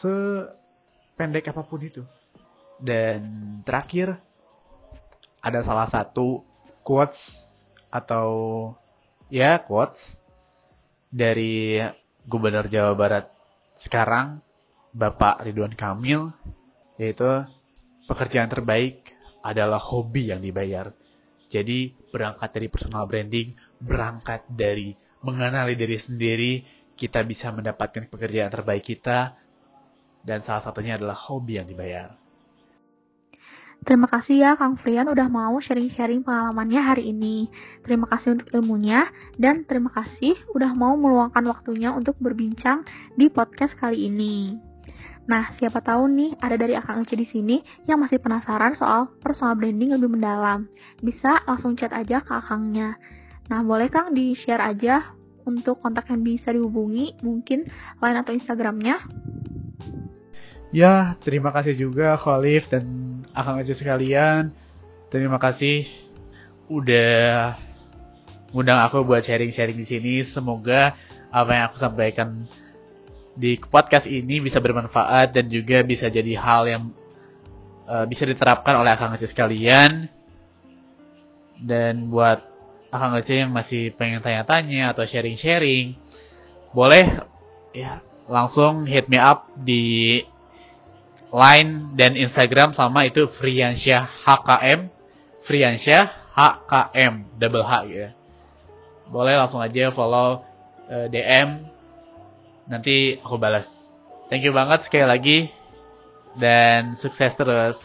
sependek 0.02 1.48
apa 1.48 1.62
pun 1.64 1.80
itu. 1.80 2.02
Dan 2.82 3.62
terakhir 3.62 4.18
ada 5.42 5.62
salah 5.62 5.88
satu 5.90 6.42
quotes 6.82 7.18
atau 7.88 8.28
ya 9.32 9.60
quotes 9.64 9.96
dari 11.08 11.80
Gubernur 12.28 12.68
Jawa 12.68 12.92
Barat 12.92 13.24
sekarang 13.84 14.44
Bapak 14.92 15.46
Ridwan 15.46 15.72
Kamil 15.72 16.28
yaitu 16.98 17.46
pekerjaan 18.10 18.50
terbaik 18.50 19.14
adalah 19.40 19.78
hobi 19.78 20.34
yang 20.34 20.42
dibayar. 20.42 20.90
Jadi 21.48 21.94
berangkat 22.12 22.50
dari 22.52 22.68
personal 22.68 23.08
branding, 23.08 23.56
berangkat 23.80 24.44
dari 24.52 24.92
mengenali 25.24 25.78
diri 25.78 25.96
sendiri, 26.04 26.52
kita 26.98 27.24
bisa 27.24 27.48
mendapatkan 27.54 28.10
pekerjaan 28.10 28.52
terbaik 28.52 28.84
kita 28.84 29.38
dan 30.26 30.42
salah 30.44 30.66
satunya 30.66 30.98
adalah 30.98 31.16
hobi 31.16 31.56
yang 31.62 31.68
dibayar. 31.70 32.27
Terima 33.86 34.10
kasih 34.10 34.36
ya 34.42 34.50
Kang 34.58 34.76
Frian 34.78 35.06
udah 35.06 35.30
mau 35.30 35.56
sharing-sharing 35.62 36.26
pengalamannya 36.26 36.82
hari 36.82 37.14
ini. 37.14 37.46
Terima 37.86 38.10
kasih 38.10 38.36
untuk 38.36 38.48
ilmunya 38.52 39.06
dan 39.38 39.64
terima 39.64 39.94
kasih 39.94 40.34
udah 40.52 40.74
mau 40.74 40.98
meluangkan 40.98 41.46
waktunya 41.46 41.94
untuk 41.94 42.18
berbincang 42.18 42.82
di 43.14 43.30
podcast 43.30 43.78
kali 43.78 44.10
ini. 44.10 44.58
Nah, 45.28 45.52
siapa 45.60 45.84
tahu 45.84 46.08
nih 46.08 46.40
ada 46.40 46.56
dari 46.56 46.72
Akang 46.72 47.04
Ece 47.04 47.12
di 47.12 47.28
sini 47.28 47.60
yang 47.84 48.00
masih 48.00 48.16
penasaran 48.16 48.72
soal 48.80 49.12
personal 49.20 49.60
branding 49.60 49.92
lebih 49.92 50.08
mendalam. 50.08 50.64
Bisa 51.04 51.44
langsung 51.44 51.76
chat 51.76 51.92
aja 51.92 52.24
ke 52.24 52.32
Akangnya. 52.32 52.96
Nah, 53.52 53.60
boleh 53.60 53.92
Kang 53.92 54.16
di-share 54.16 54.64
aja 54.64 55.12
untuk 55.44 55.80
kontak 55.80 56.08
yang 56.12 56.24
bisa 56.24 56.52
dihubungi, 56.52 57.20
mungkin 57.24 57.68
line 58.00 58.18
atau 58.20 58.32
Instagramnya? 58.36 59.04
Ya, 60.68 61.16
terima 61.24 61.48
kasih 61.56 61.76
juga 61.76 62.16
Khalif 62.20 62.68
dan 62.68 62.84
Akang 63.38 63.62
Ece 63.62 63.78
sekalian. 63.78 64.50
Terima 65.14 65.38
kasih 65.38 65.86
udah 66.66 67.54
undang 68.50 68.82
aku 68.82 69.06
buat 69.06 69.22
sharing-sharing 69.22 69.78
di 69.78 69.86
sini. 69.86 70.14
Semoga 70.34 70.98
apa 71.30 71.50
yang 71.54 71.64
aku 71.70 71.78
sampaikan 71.78 72.50
di 73.38 73.54
podcast 73.62 74.10
ini 74.10 74.42
bisa 74.42 74.58
bermanfaat 74.58 75.30
dan 75.30 75.46
juga 75.46 75.86
bisa 75.86 76.10
jadi 76.10 76.34
hal 76.34 76.62
yang 76.66 76.82
uh, 77.86 78.02
bisa 78.10 78.26
diterapkan 78.26 78.74
oleh 78.74 78.90
akang 78.90 79.14
Aceh 79.14 79.30
sekalian. 79.30 80.10
Dan 81.62 82.10
buat 82.10 82.42
akang 82.90 83.22
Aceh 83.22 83.38
yang 83.38 83.54
masih 83.54 83.94
pengen 83.94 84.18
tanya-tanya 84.18 84.90
atau 84.90 85.06
sharing-sharing, 85.06 85.94
boleh 86.74 87.22
ya 87.70 88.02
langsung 88.26 88.82
hit 88.82 89.06
me 89.06 89.22
up 89.22 89.46
di 89.54 90.26
line 91.32 91.92
dan 91.96 92.16
Instagram 92.16 92.72
sama 92.72 93.04
itu 93.04 93.28
Friansyah 93.36 94.24
HKM, 94.24 94.88
Friansyah 95.44 96.04
HKM 96.32 97.14
double 97.36 97.66
H 97.66 97.72
ya. 97.88 98.08
Boleh 99.08 99.34
langsung 99.40 99.60
aja 99.60 99.92
follow 99.92 100.44
eh, 100.88 101.08
DM 101.08 101.64
nanti 102.68 103.16
aku 103.20 103.36
balas. 103.40 103.64
Thank 104.28 104.44
you 104.44 104.52
banget 104.52 104.84
sekali 104.84 105.06
lagi 105.08 105.38
dan 106.36 107.00
sukses 107.00 107.32
terus. 107.36 107.76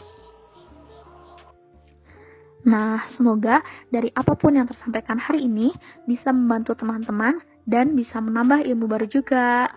Nah, 2.64 3.04
semoga 3.16 3.60
dari 3.92 4.08
apa 4.16 4.32
pun 4.40 4.56
yang 4.56 4.64
tersampaikan 4.64 5.20
hari 5.20 5.44
ini 5.44 5.68
bisa 6.08 6.32
membantu 6.32 6.72
teman-teman 6.72 7.36
dan 7.68 7.92
bisa 7.92 8.20
menambah 8.20 8.64
ilmu 8.64 8.88
baru 8.88 9.04
juga. 9.08 9.68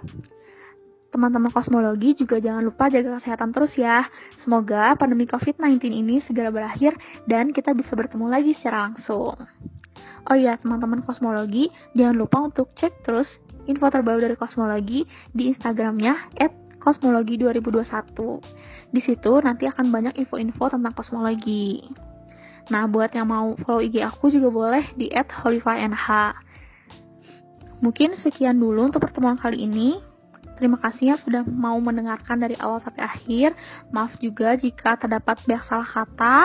Teman-teman 1.08 1.50
kosmologi 1.56 2.20
juga 2.20 2.38
jangan 2.38 2.68
lupa 2.68 2.92
jaga 2.92 3.18
kesehatan 3.18 3.56
terus 3.56 3.72
ya. 3.80 4.06
Semoga 4.44 4.94
pandemi 5.00 5.24
COVID-19 5.24 5.80
ini 5.92 6.16
segera 6.24 6.52
berakhir 6.52 7.00
dan 7.26 7.56
kita 7.56 7.72
bisa 7.72 7.96
bertemu 7.96 8.28
lagi 8.28 8.52
secara 8.54 8.92
langsung. 8.92 9.36
Oh 10.28 10.36
iya, 10.36 10.60
teman-teman 10.60 11.08
kosmologi, 11.08 11.72
jangan 11.96 12.16
lupa 12.20 12.38
untuk 12.44 12.76
cek 12.76 13.08
terus 13.08 13.28
info 13.68 13.88
terbaru 13.88 14.20
dari 14.20 14.36
kosmologi 14.36 15.08
di 15.32 15.52
Instagramnya 15.52 16.36
kosmologi2021. 16.84 18.92
Di 18.92 19.02
situ 19.04 19.32
nanti 19.44 19.68
akan 19.68 19.92
banyak 19.92 20.20
info-info 20.20 20.72
tentang 20.72 20.94
kosmologi. 20.96 21.84
Nah, 22.68 22.84
buat 22.92 23.16
yang 23.16 23.32
mau 23.32 23.56
follow 23.64 23.80
IG 23.80 24.04
aku 24.04 24.28
juga 24.28 24.52
boleh 24.52 24.84
di 25.00 25.08
@holifynh. 25.12 25.96
Mungkin 27.80 28.20
sekian 28.20 28.60
dulu 28.60 28.92
untuk 28.92 29.04
pertemuan 29.04 29.40
kali 29.40 29.64
ini. 29.64 30.00
Terima 30.58 30.82
kasih 30.82 31.14
ya 31.14 31.16
sudah 31.22 31.46
mau 31.46 31.78
mendengarkan 31.78 32.42
dari 32.42 32.58
awal 32.58 32.82
sampai 32.82 33.06
akhir. 33.06 33.54
Maaf 33.94 34.18
juga 34.18 34.58
jika 34.58 34.98
terdapat 34.98 35.38
banyak 35.46 35.64
salah 35.70 35.86
kata. 35.86 36.38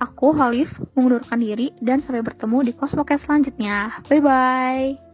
Aku, 0.00 0.32
Holif, 0.32 0.72
mengundurkan 0.96 1.36
diri 1.36 1.76
dan 1.84 2.00
sampai 2.00 2.24
bertemu 2.24 2.64
di 2.64 2.72
Kosmokes 2.72 3.20
selanjutnya. 3.28 4.00
Bye-bye. 4.08 5.09